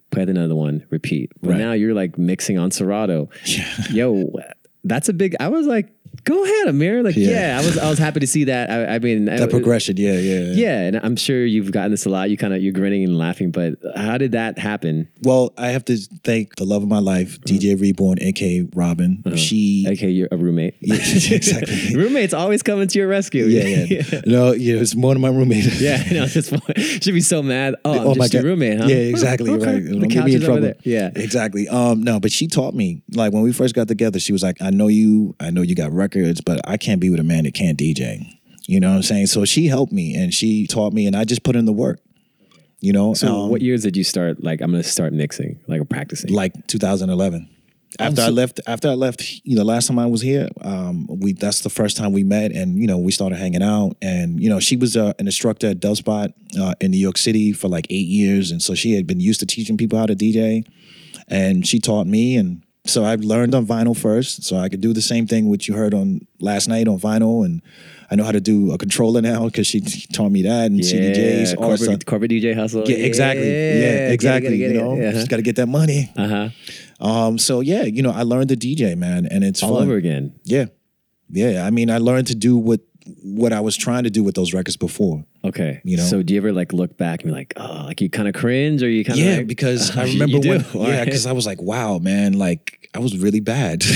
[0.10, 1.34] Play another one, repeat.
[1.42, 1.60] But Right.
[1.60, 3.30] now you're like mixing on Serato.
[3.46, 3.66] Yeah.
[3.92, 4.32] Yo,
[4.84, 5.36] that's a big.
[5.40, 5.90] I was like,
[6.24, 7.04] go ahead, Amir.
[7.04, 7.60] Like, yeah, Yeah.
[7.62, 7.78] I was.
[7.78, 8.70] I was happy to see that.
[8.70, 9.98] I, I mean, That progression.
[9.98, 10.52] Yeah, yeah.
[10.54, 12.30] Yeah, and I'm sure you've gotten this a lot.
[12.30, 15.10] You kind of you're grinning and laughing, but how did that happen?
[15.24, 19.24] Well, I have to thank the love of my life, DJ Reborn, aka Robin.
[19.36, 19.86] She.
[19.90, 20.76] Okay, you're a roommate.
[20.82, 21.96] exactly.
[21.96, 23.46] Roommates always coming to your rescue.
[23.46, 24.22] Yeah, yeah.
[24.26, 25.66] No, yeah, it's more than my roommate.
[25.80, 26.26] Yeah, I know.
[26.26, 26.48] This
[27.02, 27.76] should be so mad.
[27.86, 28.50] Oh, I'm just your God.
[28.50, 28.86] roommate, huh?
[28.88, 29.52] Yeah, exactly.
[29.52, 29.82] Okay.
[29.82, 30.02] Right.
[30.02, 30.62] The couch is over trouble.
[30.62, 30.76] there.
[30.84, 31.12] Yeah.
[31.16, 31.68] exactly.
[31.68, 33.02] Um, no, but she taught me.
[33.14, 35.36] Like when we first got together, she was like, "I know you.
[35.40, 38.34] I know you got records, but I can't be with a man that can't DJ."
[38.68, 39.28] You know what I'm saying?
[39.28, 42.00] So she helped me and she taught me, and I just put in the work.
[42.80, 44.44] You know, So, um, what years did you start?
[44.44, 46.32] Like, I'm to start mixing, like practicing.
[46.32, 47.50] like 2011.
[48.00, 51.34] After I left, after I left, you know, last time I was here, um, we
[51.34, 54.50] that's the first time we met, and you know, we started hanging out, and you
[54.50, 57.88] know, she was uh, an instructor at Dubspot uh, in New York City for like
[57.90, 60.64] eight years, and so she had been used to teaching people how to DJ,
[61.30, 64.94] and she taught me, and so I learned on vinyl first, so I could do
[64.94, 67.62] the same thing which you heard on last night on vinyl, and
[68.10, 71.58] I know how to do a controller now because she taught me that and CDJs,
[71.58, 71.88] all that stuff.
[71.88, 72.90] corporate, corporate DJ hustle.
[72.90, 73.48] Yeah, exactly.
[73.48, 74.56] Yeah, exactly.
[74.58, 76.12] you know, just got to get that money.
[76.16, 76.50] Uh huh.
[77.06, 79.84] Um, so yeah, you know, I learned the DJ, man, and it's All fun.
[79.84, 80.34] over again.
[80.44, 80.66] Yeah,
[81.30, 81.66] yeah.
[81.66, 82.80] I mean, I learned to do what
[83.24, 85.24] what I was trying to do with those records before.
[85.44, 85.82] Okay.
[85.86, 86.04] You know?
[86.04, 88.34] So, do you ever like look back and be like, oh, like you kind of
[88.34, 90.66] cringe, or you kind of Yeah, like, because I remember when.
[90.74, 93.84] Yeah, because I was like, wow, man, like I was really bad.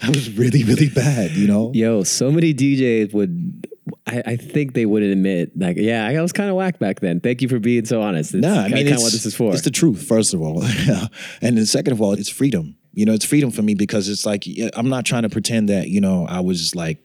[0.00, 1.32] I was really, really bad.
[1.32, 1.72] You know.
[1.74, 3.66] Yo, so many DJs would.
[4.06, 7.20] I, I think they wouldn't admit, like, yeah, I was kind of whack back then.
[7.20, 8.34] Thank you for being so honest.
[8.34, 9.52] It's No, I kinda- mean it's what this is for.
[9.52, 10.62] It's the truth, first of all,
[11.42, 12.76] and then second of all, it's freedom.
[12.92, 14.44] You know, it's freedom for me because it's like
[14.74, 16.98] I'm not trying to pretend that you know I was like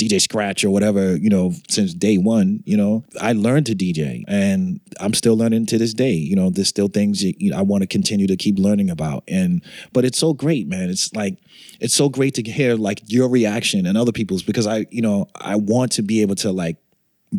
[0.00, 1.16] DJ Scratch or whatever.
[1.16, 2.62] You know, since day one.
[2.64, 6.12] You know, I learned to DJ, and I'm still learning to this day.
[6.12, 9.24] You know, there's still things you know, I want to continue to keep learning about,
[9.28, 10.88] and but it's so great, man.
[10.90, 11.36] It's like
[11.80, 15.26] it's so great to hear like your reaction and other people's because I you know
[15.34, 16.76] I want to be able to like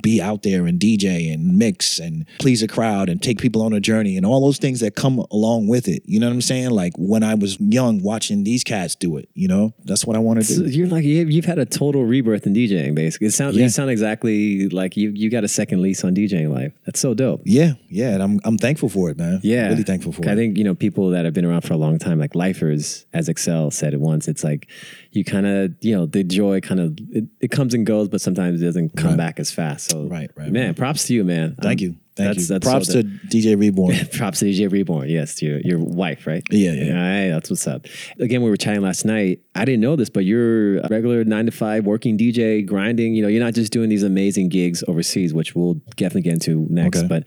[0.01, 3.73] be out there and DJ and mix and please a crowd and take people on
[3.73, 6.01] a journey and all those things that come along with it.
[6.05, 6.69] You know what I'm saying?
[6.69, 9.73] Like when I was young watching these cats do it, you know?
[9.83, 10.69] That's what I want to So do.
[10.69, 12.95] you're like you- you've had a total rebirth in DJing.
[12.95, 13.63] Basically, it sounds Yeah.
[13.63, 16.71] you sound exactly like you you got a second lease on DJing life.
[16.85, 17.41] That's so dope.
[17.45, 19.39] Yeah, yeah, and I'm I'm thankful for it, man.
[19.43, 20.27] Yeah, Really thankful for it.
[20.29, 23.05] I think you know people that have been around for a long time, like lifers,
[23.13, 24.27] as Excel said it once.
[24.27, 24.67] It's like
[25.11, 28.21] you kind of you know the joy kind of it, it comes and goes, but
[28.21, 29.17] sometimes it doesn't come Right.
[29.17, 29.91] back as fast.
[29.91, 31.55] So Right, right, man, props to you, man.
[31.61, 31.95] Thank Um, you.
[32.15, 32.55] Thank that's- you.
[32.55, 33.95] that's Props so to DJ Reborn.
[34.13, 35.07] Props to DJ Reborn.
[35.09, 36.43] Yes, to your, your wife, right?
[36.51, 36.89] Yeah, yeah.
[36.89, 37.87] All right, that's what's up.
[38.19, 39.39] Again, we were chatting last night.
[39.55, 43.15] I didn't know this, but you're a regular nine to five working DJ, grinding.
[43.15, 46.67] You know, you're not just doing these amazing gigs overseas, which we'll definitely get into
[46.69, 46.99] next.
[46.99, 47.07] Okay.
[47.07, 47.23] But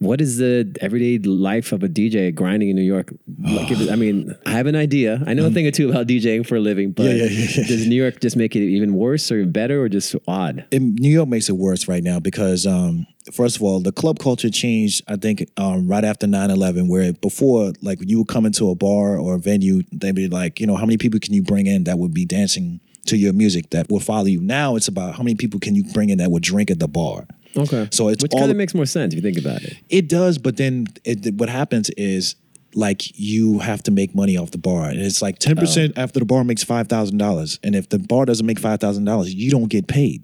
[0.00, 3.12] what is the everyday life of a DJ grinding in New York?
[3.38, 5.22] Like, it- I mean, I have an idea.
[5.26, 7.66] I know a thing or two about DJing for a living, but Yeah, yeah, yeah,
[7.66, 10.64] does New York just make it even worse or better or just odd?
[10.70, 14.18] in New York makes it worse right now because um, first of all, the club
[14.18, 15.02] culture changed.
[15.06, 19.18] I think um, right after 9-11, where before, like you would come into a bar
[19.18, 21.84] or a venue, they'd be like, you know, how many people can you bring in
[21.84, 24.40] that would be dancing to your music that will follow you?
[24.40, 26.88] Now it's about how many people can you bring in that would drink at the
[26.88, 27.26] bar.
[27.56, 27.88] Okay.
[27.90, 29.76] So it's which kind of makes more sense if you think about it.
[29.88, 32.36] It does, but then it, what happens is
[32.74, 36.02] like you have to make money off the bar, and it's like ten percent oh.
[36.02, 39.04] after the bar makes five thousand dollars, and if the bar doesn't make five thousand
[39.04, 40.22] dollars, you don't get paid.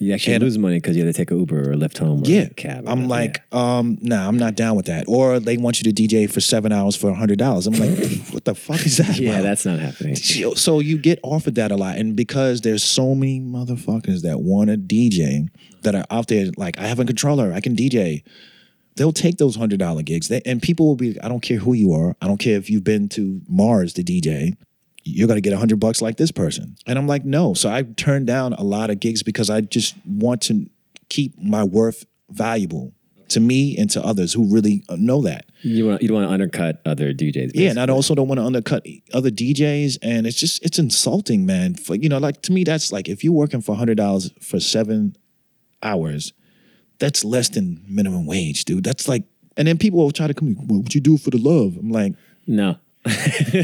[0.00, 1.98] You actually And- lose money because you have to take an Uber or a Lyft
[1.98, 2.84] home or Yeah, a cab.
[2.86, 3.08] I'm whatever.
[3.08, 5.04] like, um, nah, I'm not down with that.
[5.08, 7.66] Or they want you to DJ for seven hours for a hundred dollars.
[7.66, 7.98] I'm like,
[8.30, 9.18] what the fuck is that?
[9.18, 9.42] yeah, yeah about?
[9.42, 10.14] that's not happening.
[10.16, 14.40] So- So you get offered that a lot, and because there's so many motherfuckers that
[14.40, 15.48] want to DJ
[15.82, 18.22] that are out there, like I have a controller, I can DJ.
[18.96, 21.20] They'll take those hundred dollar gigs, they, and people will be.
[21.20, 22.16] I don't care who you are.
[22.22, 24.56] I don't care if you've been to Mars to DJ.
[25.08, 27.54] You're gonna get a hundred bucks like this person, and I'm like, no.
[27.54, 30.68] So I turned down a lot of gigs because I just want to
[31.08, 32.92] keep my worth valuable
[33.28, 35.46] to me and to others who really uh, know that.
[35.62, 37.52] You want you don't want to undercut other DJs.
[37.54, 41.44] Yeah, and I also don't want to undercut other DJs, and it's just it's insulting,
[41.46, 41.74] man.
[41.74, 44.60] For you know, like to me, that's like if you're working for hundred dollars for
[44.60, 45.16] seven
[45.82, 46.32] hours,
[46.98, 48.84] that's less than minimum wage, dude.
[48.84, 49.24] That's like,
[49.56, 51.76] and then people will try to come, what you do for the love?
[51.76, 52.14] I'm like,
[52.46, 52.76] no,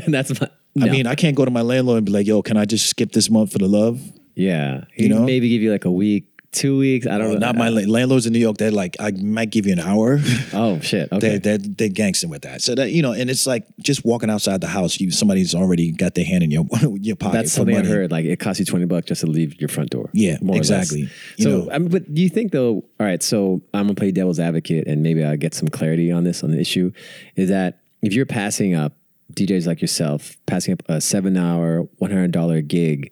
[0.07, 0.33] that's
[0.75, 0.87] my.
[0.87, 2.89] I mean, I can't go to my landlord and be like, yo, can I just
[2.89, 4.01] skip this month for the love?
[4.35, 5.25] yeah, you know?
[5.25, 7.07] maybe give you like a week, two weeks.
[7.07, 7.39] I don't oh, know.
[7.39, 8.57] Not my la- landlords in New York.
[8.57, 10.21] They're like, I might give you an hour.
[10.57, 11.11] Oh shit.
[11.11, 11.39] Okay.
[11.39, 12.63] They're, they're, they're gangster with that.
[12.63, 15.91] So that, you know, and it's like just walking outside the house, you somebody's already
[15.91, 16.65] got their hand in your,
[17.01, 17.35] your pocket.
[17.35, 18.13] That's something I've heard.
[18.13, 20.11] Like it costs you twenty bucks just to leave your front door.
[20.13, 20.71] Yeah, more or less.
[20.71, 21.11] exactly.
[21.39, 22.75] So, I mean, but do you think though?
[22.75, 26.23] All right, so I'm gonna play devil's advocate, and maybe I'll get some clarity on
[26.23, 26.93] this on the issue.
[27.35, 28.93] Is that if you're passing up
[29.33, 33.11] DJs like yourself, passing up a one hundred dollar gig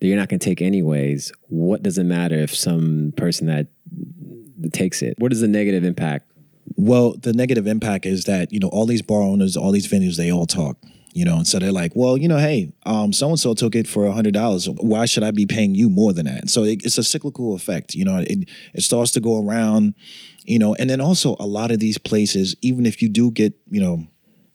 [0.00, 3.68] that you're not gonna take anyways, what does it matter if some person that
[4.72, 5.14] takes it?
[5.18, 6.26] What is the negative impact?
[6.76, 10.16] Well, the negative impact is that, you know, all these bar owners, all these venues,
[10.16, 10.76] they all talk,
[11.12, 13.74] you know, and so they're like, well, you know, hey, um, so and so took
[13.74, 14.68] it for a hundred dollars.
[14.68, 16.40] Why should I be paying you more than that?
[16.42, 19.94] and So it, it's a cyclical effect, you know, it, it starts to go around,
[20.44, 23.54] you know, and then also a lot of these places, even if you do get,
[23.70, 24.06] you know,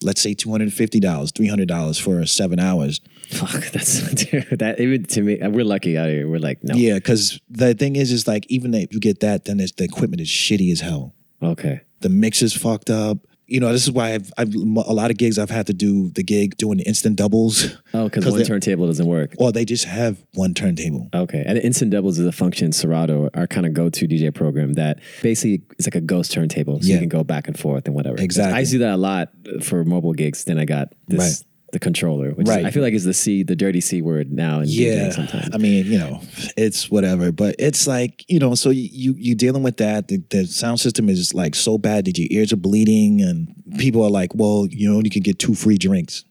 [0.01, 3.01] let's say $250, $300 for seven hours.
[3.29, 6.27] Fuck, that's dude, that even to me, uh, we're lucky out here.
[6.29, 6.99] We're like, no, Yeah.
[6.99, 10.21] Cause the thing is, is like, even if you get that, then it's, the equipment
[10.21, 11.13] is shitty as hell.
[11.41, 13.17] okay, the mix is fucked up.
[13.47, 16.09] You know, this is why I've, I've a lot of gigs I've had to do
[16.09, 17.77] the gig doing instant doubles.
[17.93, 19.33] oh, because one they- turntable doesn't work.
[19.39, 21.07] or they just have one turntable.
[21.13, 24.99] Okay, and instant doubles is a function Serato, our kind of go-to DJ program that
[25.21, 26.95] basically it's like a ghost turntable, so Yeah.
[26.95, 28.17] you can go back and forth and whatever.
[28.21, 28.59] Exactly.
[28.59, 29.29] I do that a lot
[29.61, 30.43] for mobile gigs.
[30.43, 31.45] Then I got this.
[31.73, 32.61] The controller, which Right.
[32.61, 35.49] is, I feel like is the c the dirty c word now in Yeah, sometimes.
[35.53, 36.21] I mean, you know,
[36.55, 40.07] it's whatever, but it's like you know, so you you dealing with that.
[40.07, 44.01] The, the sound system is like so bad that your ears are bleeding, and people
[44.03, 46.23] are like, well, you know, you can get two free drinks,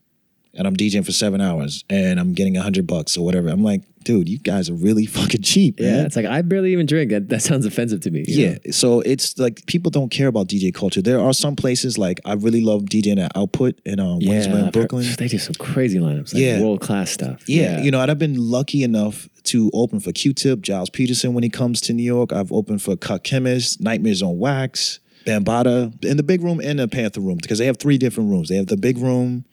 [0.57, 3.49] and I'm DJing for seven hours, and I'm getting a hundred bucks or whatever.
[3.49, 6.07] I'm like, dude, you guys are really fucking cheap, yeah, man.
[6.07, 7.11] it's like I barely even drink.
[7.11, 8.25] That, that sounds offensive to me.
[8.27, 8.71] Yeah, know?
[8.71, 11.03] so it's like people don't care about DJ culture.
[11.03, 14.29] There are some places like I really love DJing at Output in um, yeah.
[14.31, 15.07] Williamsburg, I've heard- Brooklyn.
[15.19, 16.61] they do some crazy lineups, like Yeah.
[16.61, 17.49] world class stuff.
[17.49, 21.45] Yeah, you know, and I've been lucky enough to open for Q-Tip, Gilles Peterson when
[21.45, 22.33] he comes to New York.
[22.33, 26.89] I've opened for Cut Chemist, Nightmares on Wax, Bambaataa, in the big room and the
[26.89, 28.49] Panther room because they have three different rooms.
[28.49, 29.45] They have the big room,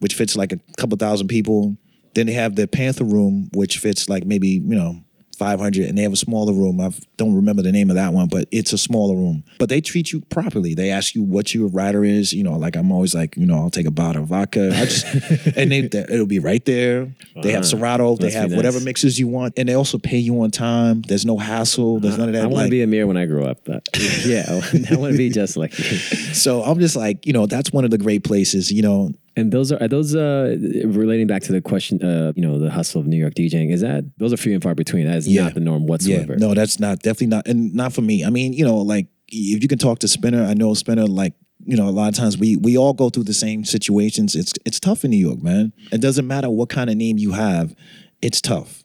[0.00, 1.76] which fits like a couple thousand people.
[2.14, 5.02] Then they have the Panther room, which fits like maybe you know.
[5.38, 6.80] 500 and they have a smaller room.
[6.80, 9.44] I don't remember the name of that one, but it's a smaller room.
[9.58, 10.74] But they treat you properly.
[10.74, 12.32] They ask you what your rider is.
[12.32, 14.70] You know, like I'm always like, you know, I'll take a bottle of vodka.
[14.74, 15.06] I just,
[15.56, 17.14] and they, it'll be right there.
[17.40, 17.68] They have uh-huh.
[17.68, 18.16] Serato.
[18.16, 18.56] They have nice.
[18.56, 21.02] whatever mixes you want, and they also pay you on time.
[21.02, 22.00] There's no hassle.
[22.00, 22.26] There's uh-huh.
[22.26, 22.42] none of that.
[22.42, 23.64] I want to like- be a mirror when I grow up.
[23.64, 23.88] But
[24.26, 24.44] yeah,
[24.90, 25.84] I want to be just like you.
[26.34, 28.72] so I'm just like, you know, that's one of the great places.
[28.72, 32.42] You know, And those are, are those uh, relating back to the question, uh, you
[32.42, 33.72] know, the hustle of New York DJing.
[33.72, 35.06] Is that those are few and far between?
[35.06, 35.44] That is Yeah.
[35.44, 36.32] not the norm whatsoever.
[36.34, 38.24] Yeah, no, that's not definitely not, and not for me.
[38.24, 41.06] I mean, you know, like if you can talk to Spinna, I know Spinna.
[41.08, 41.34] Like,
[41.64, 44.34] you know, a lot of times we we all go through the same situations.
[44.34, 45.72] It's it's tough in New York, man.
[45.92, 47.74] It doesn't matter what kind of name you have,
[48.22, 48.77] it's tough,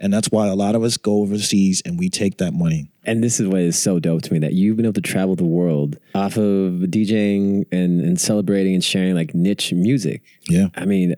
[0.00, 2.90] and that's why a lot of us go overseas and we take that money.
[3.04, 5.36] And this is what is so dope to me that you've been able to travel
[5.36, 10.22] the world off of DJing and, and celebrating and sharing like niche music.
[10.48, 10.68] Yeah.
[10.74, 11.14] I mean,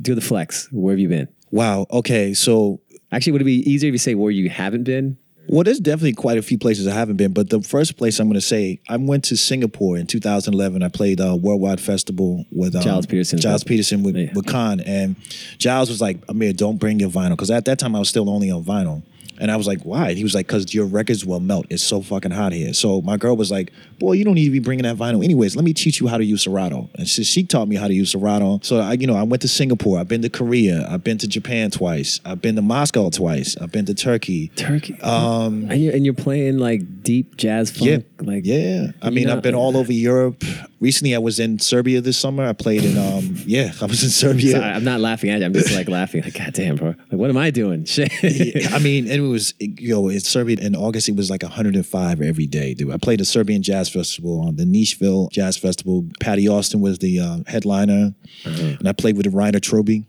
[0.00, 0.68] do the flex.
[0.70, 1.28] Where have you been?
[1.50, 1.86] Wow.
[1.90, 2.34] Okay.
[2.34, 2.80] So
[3.12, 5.16] Actually, would it be easier if you say where you haven't been?
[5.50, 8.28] Well, there's definitely quite a few places I haven't been, but the first place I'm
[8.28, 10.80] going to say, I went to Singapore in 2011.
[10.84, 13.40] I played a Worldwide Festival with um, Gilles Peterson.
[13.40, 14.28] Gilles Peterson with, Yeah.
[14.32, 15.16] with Kon, and
[15.58, 18.30] Gilles was like, "Amir, don't bring your vinyl," because at that time I was still
[18.30, 19.02] only on vinyl.
[19.40, 20.12] And I was like, why?
[20.12, 21.66] He was like, because your records will melt.
[21.70, 22.74] It's so fucking hot here.
[22.74, 25.24] So my girl was like, boy, you don't need to be bringing that vinyl.
[25.24, 26.90] Anyways, let me teach you how to use Serato.
[26.94, 28.60] And so she taught me how to use Serato.
[28.62, 29.98] So I, you know, I went to Singapore.
[29.98, 30.86] I've been to Korea.
[30.90, 32.20] I've been to Japan twice.
[32.24, 33.56] I've been to Moscow twice.
[33.56, 34.48] I've been to Turkey.
[34.56, 35.00] Turkey.
[35.00, 37.90] Um, and you're and you're playing like deep jazz funk.
[37.90, 38.88] Yeah, Like yeah.
[39.00, 40.44] I mean, know- I've been all over Europe.
[40.80, 42.44] Recently I was in Serbia this summer.
[42.46, 44.52] I played in um yeah, I was in Serbia.
[44.52, 45.46] Sorry, I'm not laughing at you.
[45.46, 46.22] I'm just like laughing.
[46.22, 46.88] Like, God damn, bro.
[46.88, 47.84] Like, what am I doing?
[47.90, 48.10] Shit.
[48.22, 51.42] Yeah, I mean, and it was you know, in Serbia in August it was like
[51.42, 52.92] 105 every day, dude.
[52.92, 56.06] I played a Serbian jazz festival on the Nishville Jazz Festival.
[56.18, 58.14] Patti Austin was the uh, headliner,
[58.44, 60.06] and I played with Rainer Trüby.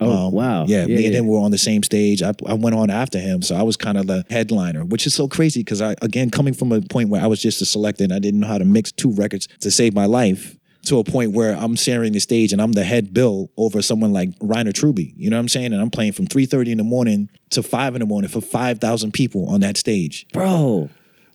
[0.00, 0.64] Oh, um, wow.
[0.66, 2.22] Yeah, Yeah, me and him were on the same stage.
[2.22, 5.14] I, I went on after him, so I was kind of the headliner, which is
[5.14, 8.04] so crazy because I, again, coming from a point where I was just a selector
[8.04, 11.04] and I didn't know how to mix two records to save my life, to a
[11.04, 14.72] point where I'm sharing the stage and I'm the head bill over someone like Rainer
[14.72, 15.12] Trüby.
[15.16, 15.72] You know what I'm saying?
[15.72, 18.78] And I'm playing from 3:30 in the morning to five in the morning for five
[18.78, 20.26] thousand people on that stage.
[20.32, 20.88] bro.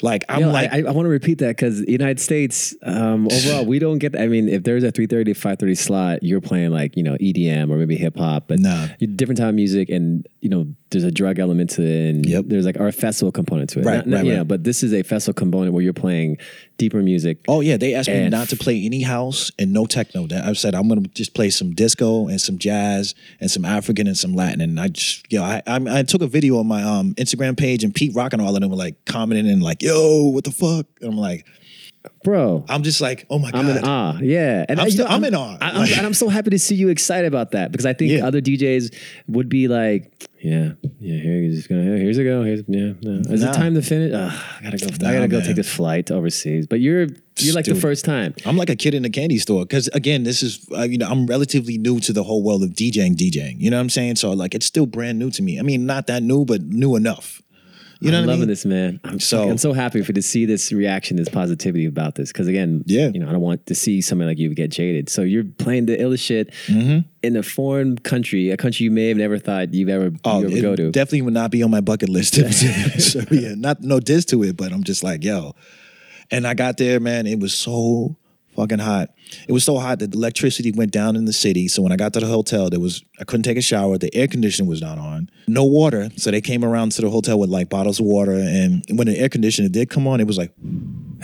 [0.04, 3.66] Like I'm Yo, like, I, I want to repeat that because United States um, overall
[3.66, 4.20] we don't get.
[4.20, 7.04] I mean, if there's a three thirty to five thirty slot, you're playing like you
[7.04, 8.60] know EDM or maybe hip hop, but
[9.00, 12.26] you- different type of music, and you know there's a drug element to it, and
[12.26, 12.46] Yep.
[12.48, 13.86] there's like our festival component to it.
[13.86, 14.48] Right, Not- not- right, you right.
[14.48, 16.38] but this is a festival component where you're playing
[16.78, 17.38] deeper music.
[17.48, 20.28] Oh yeah, they asked me not to play any house and no techno.
[20.28, 24.06] That I've said I'm gonna just play some disco and some jazz and some African
[24.06, 24.60] and some Latin.
[24.62, 27.58] And I just, you know, I I, I took a video on my um Instagram
[27.58, 30.44] page and Pete Rock and all of them were like commenting and like, "Yo, what
[30.44, 31.46] the fuck?" And I'm like,
[32.24, 34.18] Bro, I'm just like, "Oh my god." I'm in awe.
[34.22, 35.58] Yeah, and I'm I, still, know, I'm, in awe.
[35.60, 38.12] I, I'm, and I'm so happy to see you excited about that because I think
[38.12, 38.26] Yeah.
[38.26, 38.94] other DJs
[39.28, 42.44] would be like, yeah, yeah, here he's gonna, here's a go.
[42.44, 43.22] Here's yeah, no.
[43.34, 43.52] is Nah.
[43.52, 44.14] it time to finish?
[44.14, 45.08] Ugh, I gotta go.
[45.08, 45.48] I gotta go man.
[45.48, 46.66] take this flight overseas.
[46.68, 47.08] But you're
[47.40, 48.36] you're like the first time.
[48.46, 51.08] I'm like a kid in a candy store because again, this is uh, you know
[51.10, 53.60] I'm relatively new to the whole world of DJing, DJing.
[53.60, 54.16] You know what I'm saying?
[54.18, 55.60] So like it's still brand new to me.
[55.60, 57.42] I mean, not that new, but new enough.
[58.06, 58.48] You know I'm what I loving mean?
[58.50, 59.00] this, man.
[59.04, 62.32] I'm So- so I'm so happy for to see this reaction, this positivity about this.
[62.32, 63.10] Because again, Yeah.
[63.14, 65.10] you know, I don't want to see somebody like you get jaded.
[65.10, 67.00] So you're playing the illest shit Mm-hmm.
[67.24, 70.48] in a foreign country, a country you may have never thought you've ever Oh, you
[70.48, 70.92] ever go to.
[70.92, 72.34] definitely would not be on my bucket list.
[73.00, 75.56] so, yeah, not no diss to it, but I'm just like, yo.
[76.32, 77.28] And I got there, man.
[77.28, 78.16] It was so
[78.56, 79.10] fucking hot.
[79.48, 81.68] It was so hot that the electricity went down in the city.
[81.68, 83.98] So when I got to the hotel, there was I couldn't take a shower.
[83.98, 85.30] The air conditioner was not on.
[85.48, 86.10] No water.
[86.18, 88.34] So they came around to the hotel with like bottles of water.
[88.34, 90.52] And when the air conditioner did come on, it was like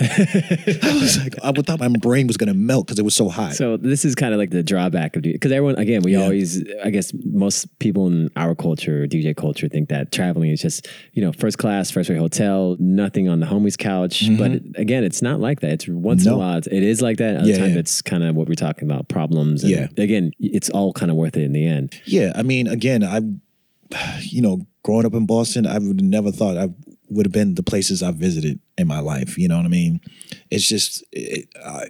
[0.00, 3.54] I was like, I thought my brain was gonna melt because it was so hot.
[3.54, 6.22] So this is kind of like the drawback of because everyone again we Yeah.
[6.22, 10.88] always I guess most people in our culture DJ culture think that traveling is just
[11.12, 15.22] you know first class first rate hotel nothing on the homie's couch but again it's
[15.22, 16.34] not like that it's once in Mm-hmm.
[16.36, 17.78] A while it is like that other Yeah, time yeah.
[17.80, 19.88] it's kind of what we're talking about problems and Yeah.
[19.96, 23.20] again it's all kind of worth it in the end Yeah, I mean, again, I,
[24.20, 26.68] you know, growing up in Boston, I would never thought I
[27.08, 29.36] would have been the places I've visited in my life.
[29.36, 30.00] You know what I mean?
[30.50, 31.88] It's just, it, I,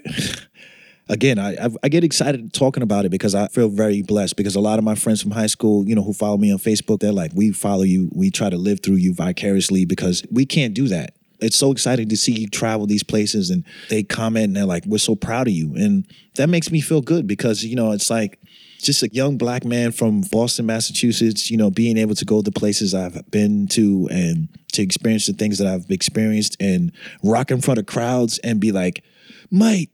[1.09, 4.55] again, I, I I get excited talking about it because I feel very blessed because
[4.57, 7.01] a lot of my friends from high school, you know, who follow me on Facebook,
[7.01, 10.73] they're like, we follow you, we try to live through you vicariously because we can't
[10.75, 11.15] do that.
[11.41, 14.85] It's so exciting to see you travel these places and they comment and they're like,
[14.87, 15.75] we're so proud of you.
[15.75, 18.39] And that makes me feel good because, you know, it's like,
[18.83, 22.51] just a young black man from Boston, Massachusetts, you know, being able to go to
[22.51, 27.61] places I've been to and to experience the things that I've experienced and rock in
[27.61, 29.05] front of crowds and be like,
[29.51, 29.91] Mike,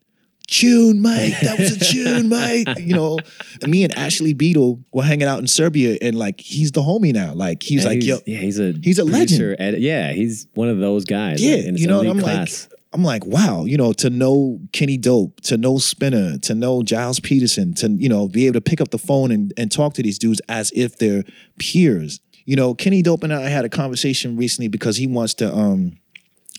[0.47, 2.78] tune, Mike, that was a tune, Mike.
[2.78, 3.18] You know,
[3.66, 7.34] me and Ashley Beedle were hanging out in Serbia and like he's the homie now.
[7.34, 10.47] Like he's And like, he's, yo, yeah he's a he's a producer, ed- yeah he's
[10.55, 12.68] one of those guys yeah, in his you know, and I'm class.
[12.70, 16.82] like, I'm like, wow, you know, to know Kenny Dope, to know Spinna, to know
[16.82, 19.92] Gilles Peterson, to you know, be able to pick up the phone and, and talk
[19.94, 21.24] to these dudes as if they're
[21.59, 22.20] peers.
[22.47, 25.99] You know, Kenny Dope and I had a conversation recently because he wants to, um,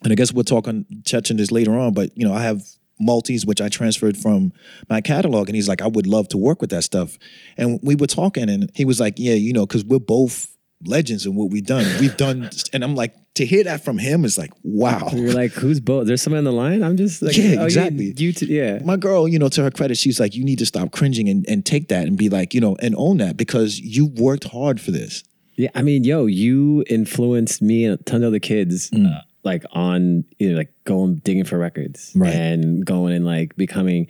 [0.03, 2.61] and I guess we'll talk on touching this later on, but you know, I have
[2.99, 4.51] multis which I transferred from
[4.89, 7.17] my catalog, and he's like, I would love to work with that stuff.
[7.57, 10.53] And we were talking, and he was like, Yeah, you know, because we're both
[10.85, 11.85] legends in what we've done.
[11.99, 15.09] We've done, and I'm like, to hear that from him is like, wow.
[15.13, 16.05] You're like, who's both?
[16.07, 16.83] There's someone on the line.
[16.83, 18.13] I'm just like, Yeah, oh, exactly.
[18.17, 18.79] You, t- yeah.
[18.83, 21.47] my girl, you know, to her credit, she's like, you need to stop cringing and,
[21.47, 24.79] and take that and be like, you know, and own that because you worked hard
[24.81, 25.23] for this.
[25.55, 29.15] Yeah, I mean, yo, you influenced me and a ton of other kids, Mm.
[29.17, 32.33] uh, like on you know, like going digging for records Right.
[32.33, 34.07] and going and like becoming,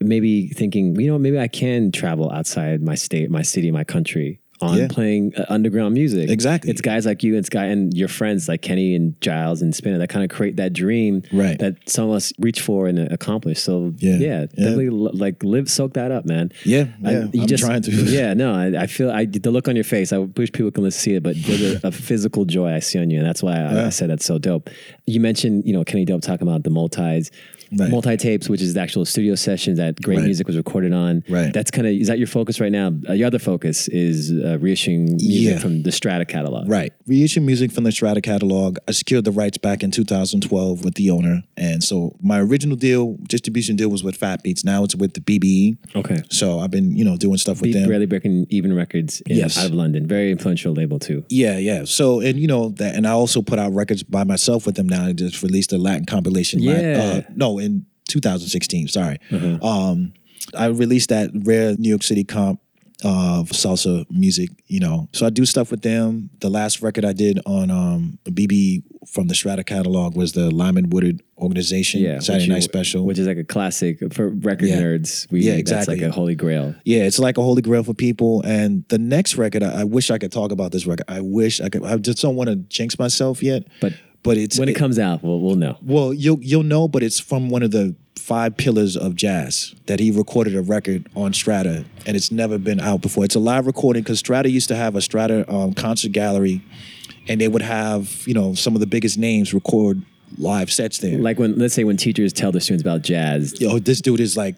[0.00, 4.40] maybe thinking, you know, maybe I can travel outside my state, my city, my country
[4.60, 4.86] on Yeah.
[4.88, 6.30] playing uh, underground music.
[6.30, 6.70] Exactly.
[6.70, 9.98] It's guys like you, it's guy and your friends like Kenny and Gilles and Spinna
[9.98, 11.58] that kind of create that dream Right.
[11.58, 13.60] that some of us reach for and uh, accomplish.
[13.60, 14.16] So Yeah.
[14.16, 14.46] yeah, Yeah.
[14.56, 16.52] definitely l- like live, soak that up, man.
[16.64, 17.90] Yeah, I- yeah, you I'm just, trying to.
[18.14, 20.12] Yeah, no, I, I feel I the look on your face.
[20.12, 23.10] I wish people can see it, but there's a, a physical joy I see on
[23.10, 24.70] you, and that's why I, I said that's so dope.
[25.06, 27.30] You mentioned, you know, Kenny Dope talking about the multis,
[27.76, 27.90] Right.
[27.90, 30.24] multi tapes, which is the actual studio session that great Right.
[30.26, 31.24] music was recorded on.
[31.28, 31.52] Right.
[31.52, 32.92] That's kind of is that your focus right now?
[33.08, 35.20] Uh, your other focus is uh, reissuing music
[35.54, 35.58] Yeah.
[35.58, 36.68] from the Strata catalog.
[36.68, 36.92] Right.
[37.06, 38.76] Reissue music from the Strata catalog.
[38.86, 41.42] I secured the rights back in 2012 with the owner.
[41.56, 44.64] And so my original deal, distribution deal was with Fat Beats.
[44.64, 45.78] Now it's with the BBE.
[45.96, 46.22] Okay.
[46.30, 47.88] So I've been, you know, doing stuff with Beat them.
[47.88, 49.56] Barely Breaking Even Records in, Yes.
[49.58, 50.06] out of London.
[50.06, 51.24] Very influential label too.
[51.30, 51.84] Yeah, yeah.
[51.84, 54.88] So and you know that, and I also put out records by myself with them
[54.88, 55.06] now.
[55.06, 56.62] I just released a Latin compilation.
[56.62, 57.22] Lat- Yeah.
[57.28, 58.88] Uh, no, in 2016.
[58.88, 59.18] Sorry.
[59.62, 60.12] Um,
[60.56, 62.60] I released that rare New York City comp
[63.04, 64.50] of salsa music.
[64.66, 66.30] You know, so I do stuff with them.
[66.40, 70.88] The last record I did on um, BB from the Strata catalog was the Lyman
[70.90, 72.00] Woodard organization.
[72.00, 72.20] Yeah.
[72.20, 73.04] Saturday Night you- Special.
[73.04, 74.80] Which is like a classic for record Yeah.
[74.80, 75.30] nerds.
[75.30, 75.96] We, Yeah, That's exactly.
[75.96, 76.74] like a holy grail.
[76.84, 78.42] Yeah, it's like a holy grail for people.
[78.42, 81.04] And the next record, I, I wish I could talk about this record.
[81.08, 81.84] I wish I could.
[81.84, 83.64] I just don't want to jinx myself yet.
[83.80, 83.92] But
[84.22, 85.76] but it's when it, comes out, we'll, we'll know.
[85.82, 90.00] Well, you'll you'll know, but it's from one of the five pillars of jazz that
[90.00, 93.24] he recorded a record on Strata, and it's never been out before.
[93.24, 96.62] It's a live recording because Strata used to have a Strata um, concert gallery,
[97.28, 100.02] and they would have you know some of the biggest names record
[100.38, 101.18] live sets there.
[101.18, 104.36] Like when, let's say, when teachers tell their students about jazz, yo, this dude is
[104.36, 104.56] like,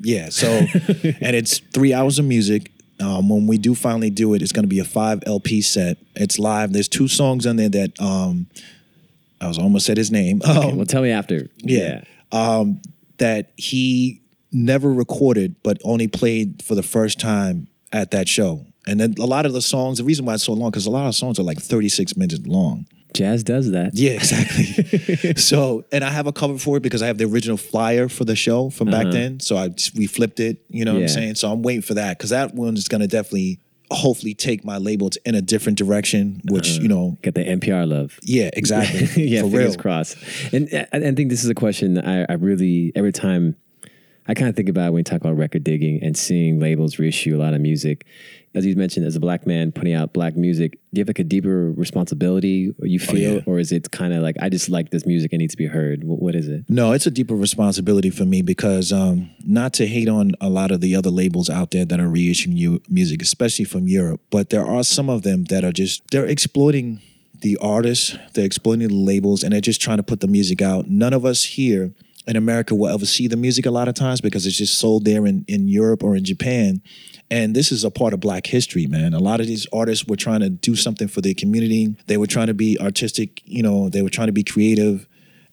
[0.00, 0.28] yeah.
[0.28, 2.72] So, and it's three hours of music.
[3.00, 5.98] Um, when we do finally do it, it's going to be a five LP set.
[6.16, 6.72] It's live.
[6.72, 8.48] There's two songs on there that um,
[9.40, 10.42] I was almost said his name.
[10.42, 11.48] Okay, Um, well, tell me after.
[11.58, 12.02] yeah.
[12.32, 12.82] Um,
[13.18, 14.22] that he
[14.52, 18.64] never recorded, but only played for the first time at that show.
[18.86, 20.90] And then a lot of the songs, the reason why it's so long, because a
[20.90, 22.86] lot of songs are like 36 minutes long.
[23.14, 23.92] Jazz does that.
[23.94, 25.34] Yeah, exactly.
[25.36, 28.24] so, and I have a cover for it because I have the original flyer for
[28.24, 29.40] the show from back then.
[29.40, 30.64] So I we flipped it.
[30.68, 31.34] You know what I'm saying?
[31.36, 33.60] So I'm waiting for that because that one is going to definitely,
[33.90, 36.40] hopefully, take my label to- in a different direction.
[36.50, 38.18] Which you know, Get the NPR love.
[38.22, 39.00] yeah, exactly.
[39.28, 39.76] yeah, for fingers real.
[39.76, 40.16] crossed.
[40.52, 43.56] And I, I think this is a question I, I really every time
[44.26, 47.34] I kind of think about when we talk about record digging and seeing labels reissue
[47.36, 48.04] a lot of music.
[48.54, 51.18] As you mentioned, as a black man putting out black music, do you have like
[51.18, 53.40] a deeper responsibility or you feel, Oh, yeah.
[53.46, 55.66] or is it kind of like I just like this music and needs to be
[55.66, 56.04] heard?
[56.04, 56.64] What, what is it?
[56.68, 60.70] No, it's a deeper responsibility for me because um, not to hate on a lot
[60.70, 64.50] of the other labels out there that are reissuing you music, especially from Europe, but
[64.50, 67.00] there are some of them that are just they're exploiting
[67.40, 70.88] the artists, they're exploiting the labels, and they're just trying to put the music out.
[70.88, 71.92] None of us here
[72.28, 75.06] in America will ever see the music a lot of times because it's just sold
[75.06, 76.82] there in, in Europe or in Japan.
[77.30, 79.14] And this is a part of black history, man.
[79.14, 81.96] A lot of these artists were trying to do something for their community.
[82.06, 85.08] They were trying to be artistic, you know, they were trying to be creative.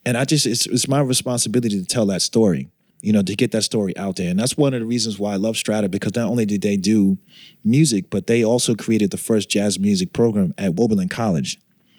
[0.05, 2.69] And I just, it's, it's my responsibility to tell that story,
[3.01, 4.29] you know, to get that story out there.
[4.29, 6.75] And that's one of the reasons why I love Strata because not only did they
[6.75, 7.17] do
[7.63, 11.55] music, but they also created the first jazz music program at Oberlin College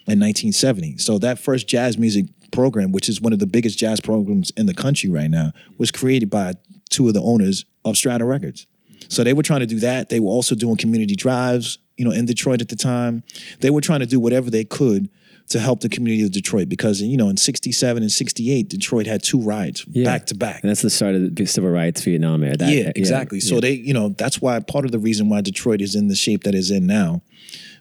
[0.06, 0.98] in 1970.
[0.98, 4.66] So that first jazz music program, which is one of the biggest jazz programs in
[4.66, 6.55] the country right now, was created by
[6.90, 8.66] two of the owners of Strata Records.
[9.09, 10.09] So they were trying to do that.
[10.09, 13.22] They were also doing community drives, you know, in Detroit at the time.
[13.61, 15.09] They were trying to do whatever they could
[15.49, 19.22] to help the community of Detroit because, you know, in 67 and 68, Detroit had
[19.22, 20.62] two riots back to back.
[20.62, 22.57] And that's the start of the civil rights Vietnam era.
[22.57, 23.38] That- Yeah, exactly.
[23.38, 23.61] So yeah.
[23.61, 26.42] they, you know, that's why part of the reason why Detroit is in the shape
[26.44, 27.22] that is in now,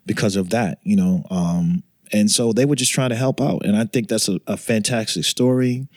[0.05, 1.25] because of that, you know.
[1.31, 1.81] Um,
[2.11, 4.57] and so they were just trying to help out, and I think that's a, a
[4.57, 5.87] fantastic story.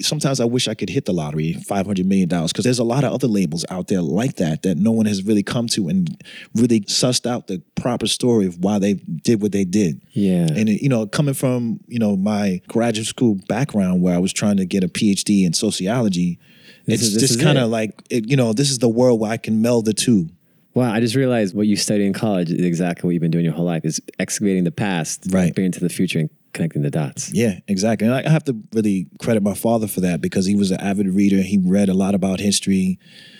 [0.00, 2.84] Sometimes I wish I could hit the lottery, five hundred million dollars, because there's a
[2.84, 5.88] lot of other labels out there like that that no one has really come to
[5.88, 6.22] and
[6.54, 10.00] really sussed out the proper story of why they did what they did.
[10.12, 10.46] Yeah.
[10.50, 14.32] And it, you know, coming from you know my graduate school background where I was
[14.32, 16.38] trying to get a PhD in sociology,
[16.86, 17.62] This it's is- just kind it.
[17.64, 20.28] of like it, you know, this is the world where I can meld the two.
[20.74, 23.44] Wow, I just realized what you study in college is exactly what you've been doing
[23.44, 25.54] your whole life is excavating the past, Right.
[25.54, 27.32] bringing to the future and connecting the dots.
[27.32, 28.06] Yeah, exactly.
[28.06, 31.08] And I have to really credit my father for that because he was an avid
[31.08, 31.42] reader.
[31.42, 32.98] He read a lot about history.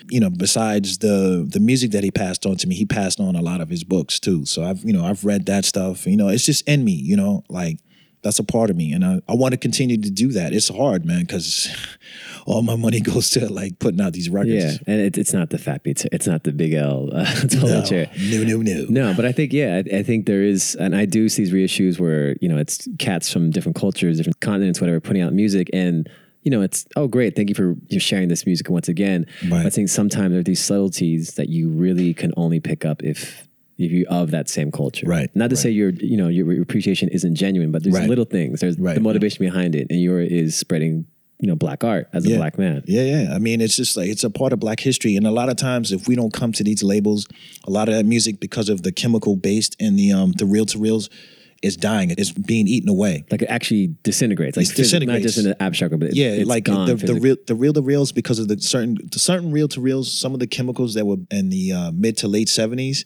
[0.09, 3.35] You know, besides the the music that he passed on to me, he passed on
[3.35, 4.45] a lot of his books too.
[4.45, 6.05] So I've you know I've read that stuff.
[6.07, 6.93] You know, it's just in me.
[6.93, 7.79] You know, like
[8.21, 10.51] that's a part of me, and I, I want to continue to do that.
[10.51, 11.69] It's hard, man, because
[12.45, 14.53] all my money goes to like putting out these records.
[14.75, 16.05] Yeah, and it, it's not the Fat Beats.
[16.11, 17.09] It's not the big L.
[17.13, 17.23] Uh,
[17.61, 18.09] no, chair.
[18.29, 18.85] no, no, no.
[18.89, 21.53] No, but I think yeah, I, I think there is, and I do see these
[21.53, 25.69] reissues where you know it's cats from different cultures, different continents, whatever, putting out music,
[25.73, 26.09] and
[26.43, 29.25] you know it's oh great, thank you for you sharing this music once again.
[29.49, 29.65] Right.
[29.65, 33.47] I think sometimes there are these subtleties that you really can only pick up if
[33.77, 35.07] if you of that same culture.
[35.07, 35.61] Right, Not to right.
[35.63, 38.09] say your you know your, your appreciation isn't genuine, but there's Right.
[38.09, 38.59] little things.
[38.59, 41.05] There's Right, the motivation behind it, and your is spreading
[41.39, 42.83] you know black art as a black man.
[42.85, 43.33] Yeah, yeah.
[43.33, 45.55] I mean, it's just like it's a part of Black history, and a lot of
[45.55, 47.27] times, if we don't come to these labels,
[47.65, 50.65] a lot of that music, because of the chemical based and the um the reel
[50.65, 51.09] to reels,
[51.61, 52.11] is dying.
[52.11, 53.25] It's being eaten away.
[53.31, 54.57] Like it actually disintegrates.
[54.57, 56.95] Like It phys- not just in an abstract, but it, Yeah, it's like gone the
[56.95, 60.11] the real the reel to reels because of the certain the certain reel to reels.
[60.11, 63.05] Some of the chemicals that were in the uh, mid to late seventies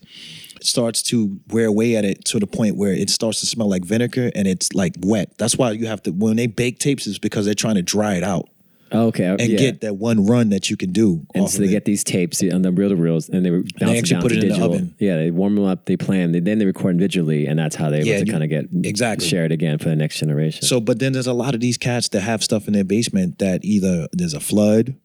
[0.65, 3.83] starts to wear away at it to the point where it starts to smell like
[3.85, 5.37] vinegar and it's like wet.
[5.37, 8.15] That's why you have to when they bake tapes is because they're trying to dry
[8.15, 8.49] it out
[8.93, 9.27] okay.
[9.27, 9.57] Uh, and yeah.
[9.57, 11.25] get that one run that you can do.
[11.33, 13.49] And so they get these tapes on the reel to reels, and they
[13.85, 14.73] they actually put to it in the digital.
[14.73, 14.95] oven.
[14.99, 17.75] Yeah, they warm them up, they play them, they, then they record individually, and that's
[17.75, 19.27] how they're able Yeah, to kind of get exactly.
[19.27, 20.63] shared again for the next generation.
[20.63, 23.39] So, but then there's a lot of these cats that have stuff in their basement
[23.39, 24.95] that either there's a flood,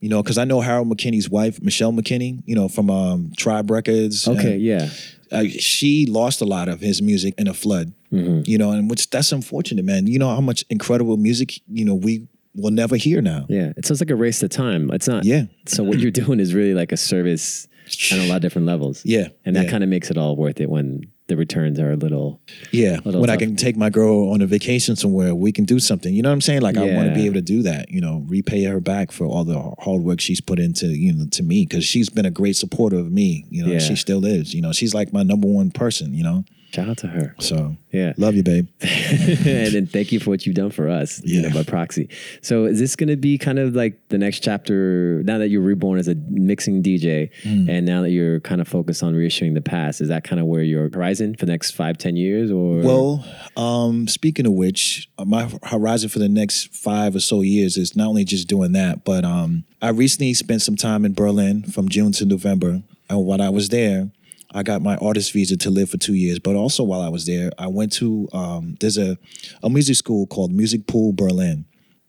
[0.00, 3.70] you know, because I know Harold McKinney's wife, Michelle McKinney, you know, from um, Tribe
[3.70, 4.26] Records.
[4.26, 4.88] okay, and, yeah,
[5.30, 8.40] uh, she lost a lot of his music in a flood, Mm-hmm.
[8.44, 10.08] you know, and which that's unfortunate, man.
[10.08, 12.26] You know how much incredible music, you know, we
[12.56, 13.46] will never hear now.
[13.48, 13.72] yeah.
[13.76, 14.90] It sounds like a race to time.
[14.90, 15.24] It's not.
[15.24, 15.44] Yeah.
[15.66, 17.68] So what you're doing is really like a service
[18.12, 19.02] on a lot of different levels.
[19.04, 19.70] Yeah, and that yeah.
[19.70, 22.40] kind of makes it all worth it when the returns are a little.
[22.72, 25.78] Yeah, Little when I can take my girl on a vacation somewhere, we can do
[25.78, 26.12] something.
[26.12, 26.60] You know what I'm saying?
[26.60, 27.90] Like I want to be able to do that.
[27.90, 31.26] You know, repay her back for all the hard work she's put into you know
[31.30, 33.46] to me because she's been a great supporter of me.
[33.48, 33.78] You know, Yeah.
[33.78, 34.52] she still is.
[34.52, 36.12] You know, she's like my number one person.
[36.12, 37.34] You know, Shout out to her.
[37.40, 38.12] so Yeah.
[38.16, 38.68] love you, babe.
[38.80, 41.54] and then thank you for what you've done for us, you know, Yeah.
[41.54, 42.08] by proxy.
[42.42, 45.62] So is this going to be kind of like the next chapter now that you're
[45.62, 47.68] reborn as a mixing DJ Mm.
[47.68, 50.46] and now that you're kind of focused on reissuing the past, is that kind of
[50.46, 52.80] where your horizon for the next five, ten years or?
[52.80, 53.24] Well,
[53.56, 57.96] um, speaking of which, uh, my horizon for the next five or so years is
[57.96, 61.88] not only just doing that, but um, I recently spent some time in Berlin from
[61.88, 62.82] June to November.
[63.08, 64.10] And while I was there,
[64.52, 66.38] I got my artist visa to live for two years.
[66.38, 69.16] But also while I was there, I went to um, there's a
[69.62, 71.66] a music school called Music Pool Berlin.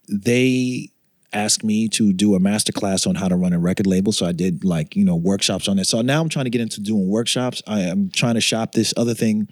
[0.07, 0.89] They
[1.33, 4.11] asked me to do a master class on how to run a record label.
[4.11, 5.85] So I did like, you know, workshops on it.
[5.85, 7.61] So now I'm trying to get into doing workshops.
[7.67, 9.47] I am trying to shop this other thing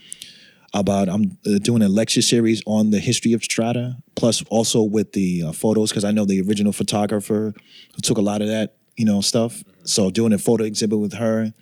[0.74, 5.14] about I'm uh, doing a lecture series on the history of Strata, plus also with
[5.14, 7.54] the uh, photos because I know the original photographer
[7.96, 9.64] who took a lot of that, you know, stuff.
[9.84, 11.54] So doing a photo exhibit with her,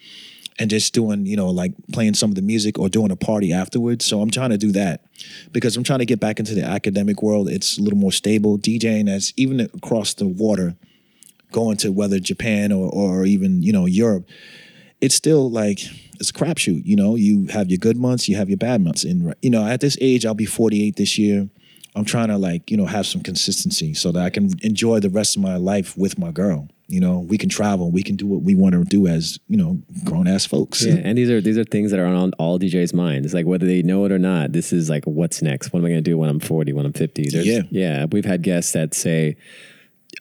[0.60, 3.54] and just doing, you know, like playing some of the music or doing a party
[3.54, 4.06] afterwards.
[4.06, 5.06] So I'm trying to do that
[5.52, 7.50] because I'm trying to get back into the academic world.
[7.50, 8.58] It's a little more stable.
[8.58, 10.76] DJing as even across the water,
[11.52, 14.28] going to whether Japan or or even you know Europe,
[15.02, 15.80] it's still like
[16.20, 16.84] it's a crapshoot.
[16.86, 19.66] You know, you have your good months, you have your bad months, and you know,
[19.66, 21.50] at this age, I'll be 48 this year.
[21.96, 25.10] I'm trying to like you know have some consistency so that I can enjoy the
[25.10, 26.68] rest of my life with my girl.
[26.90, 29.58] You know, we can travel, we can do what we want to do as you
[29.58, 30.86] know grown ass folks.
[30.86, 33.26] Yeah, and these are these are things that are on all DJs' minds.
[33.26, 34.54] It's like whether they know it or not.
[34.54, 35.74] This is like what's next.
[35.74, 36.72] What am I going to do when I'm 40?
[36.72, 37.30] When I'm 50?
[37.30, 37.62] There's- Yeah.
[37.72, 38.06] yeah.
[38.10, 39.36] We've had guests that say,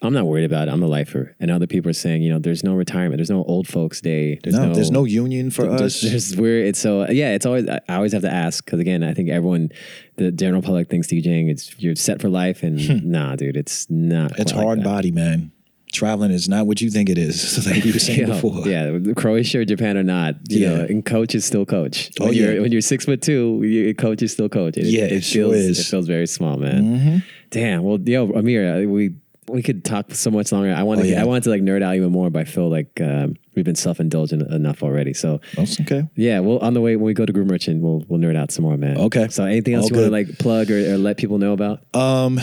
[0.02, 0.72] "I'm not worried about it.
[0.72, 3.18] I'm a lifer," and other people are saying, "You know, there's no retirement.
[3.18, 4.40] There's no old folks' day.
[4.42, 5.78] There's No, there's no union for us.
[5.80, 7.32] there's, there's we're it's so yeah.
[7.34, 9.70] It's always I always have to ask because again, I think everyone,
[10.16, 14.34] the general public thinks DJing it's you're set for life, and nah, dude, it's not.
[14.34, 14.42] Hmm.
[14.42, 15.52] It's quite like hard body, man.
[15.96, 18.68] Traveling is not what you think it is, like you were saying Yeah, before.
[18.68, 20.68] yeah, Croatia or Japan or not, you Yeah.
[20.76, 22.10] know, and coach is still coach.
[22.20, 22.60] Oh, when you're yeah.
[22.60, 24.76] when you're six foot two, you, coach is still coach.
[24.76, 25.80] It, Yeah, it, it sure feels is.
[25.80, 26.82] it feels very small, man.
[26.84, 27.16] Mm-hmm.
[27.50, 27.82] Damn.
[27.84, 29.14] Well, yo, Amir, uh, we
[29.48, 30.72] we could talk so much longer.
[30.74, 31.20] I want to Oh, yeah.
[31.22, 33.74] I wanted to like nerd out even more, but I feel like um, we've been
[33.76, 35.14] self indulgent enough already.
[35.14, 36.08] So That's okay.
[36.16, 38.50] yeah, well, on the way when we go to Groove Merchant, we'll we'll nerd out
[38.50, 38.98] some more, man.
[38.98, 39.28] Okay.
[39.28, 41.80] So anything else All you want to like plug or, or let people know about?
[41.94, 42.40] Um,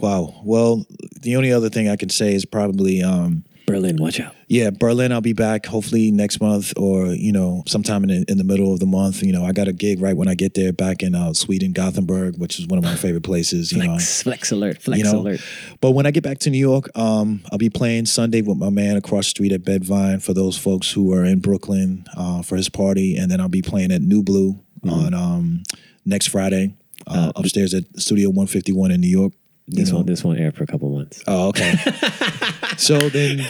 [0.00, 0.40] wow.
[0.44, 0.84] Well,
[1.20, 4.34] the only other thing I can say is probably um, Berlin, watch out.
[4.48, 5.12] yeah, Berlin.
[5.12, 8.72] I'll be back hopefully next month or you know sometime in the, in the middle
[8.72, 9.22] of the month.
[9.22, 11.72] You know, I got a gig right when I get there back in uh, Sweden,
[11.72, 13.72] Gothenburg, which is one of my favorite places.
[13.72, 15.20] You know, Flex, flex alert, flex you know.
[15.20, 15.40] alert.
[15.80, 18.70] But when I get back to New York, um, I'll be playing Sunday with my
[18.70, 22.56] man across the street at Bed-Vyne for those folks who are in Brooklyn uh, for
[22.56, 24.98] his party, and then I'll be playing at New Blue Mm-hmm.
[24.98, 25.62] on um,
[26.04, 26.74] next Friday
[27.06, 29.32] uh, upstairs at Studio 151 in New York.
[29.68, 29.98] This know.
[29.98, 31.22] one, this one air for a couple months.
[31.28, 31.72] Oh, okay.
[32.76, 33.40] so then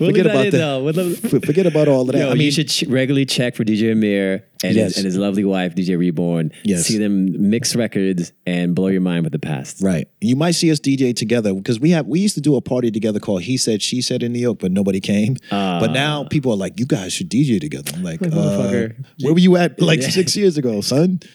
[0.00, 0.50] We'll forget about that.
[0.52, 0.82] though.
[0.82, 2.18] We'll forget about all of that.
[2.18, 4.88] Yo, I mean, you should ch- regularly check for DJ Amir and, Yes.
[4.90, 6.52] his, and his lovely wife, DJ Reborn.
[6.64, 6.86] Yes.
[6.86, 9.82] See them mix records and blow your mind with the past.
[9.82, 10.08] Right.
[10.20, 12.90] You might see us DJ together because we have we used to do a party
[12.90, 15.36] together called He Said She Said in New York, but nobody came.
[15.50, 17.90] but now people are like, you guys should DJ together.
[17.94, 19.04] I'm like, Like, uh, motherfucker.
[19.22, 20.08] where were you at like Yeah.
[20.10, 21.20] six years ago, son?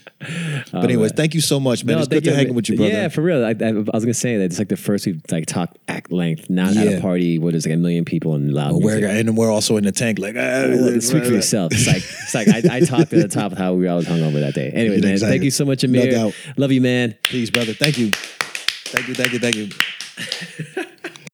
[0.71, 1.95] But anyways, thank you so much, man.
[1.95, 2.91] No, it's good to hang with you, brother.
[2.91, 3.43] Yeah, for real.
[3.45, 6.11] I, I, I was gonna say that it's like the first we've like talked at
[6.11, 9.01] length, not at a party where there's like a million people and loud music.
[9.03, 11.73] we're, and we're also in the tank, like, ah, Well, Speak for yourself.
[11.73, 14.21] It's like it's like I, I talked at the top of how we all hung
[14.21, 14.69] over that day.
[14.71, 15.33] Anyway, man, Exactly.
[15.33, 16.11] thank you so much, No Amir.
[16.11, 16.33] doubt.
[16.57, 17.15] Love you, man.
[17.23, 17.73] Peace, brother.
[17.73, 18.11] Thank you.
[18.11, 21.11] Thank you, thank you, thank you.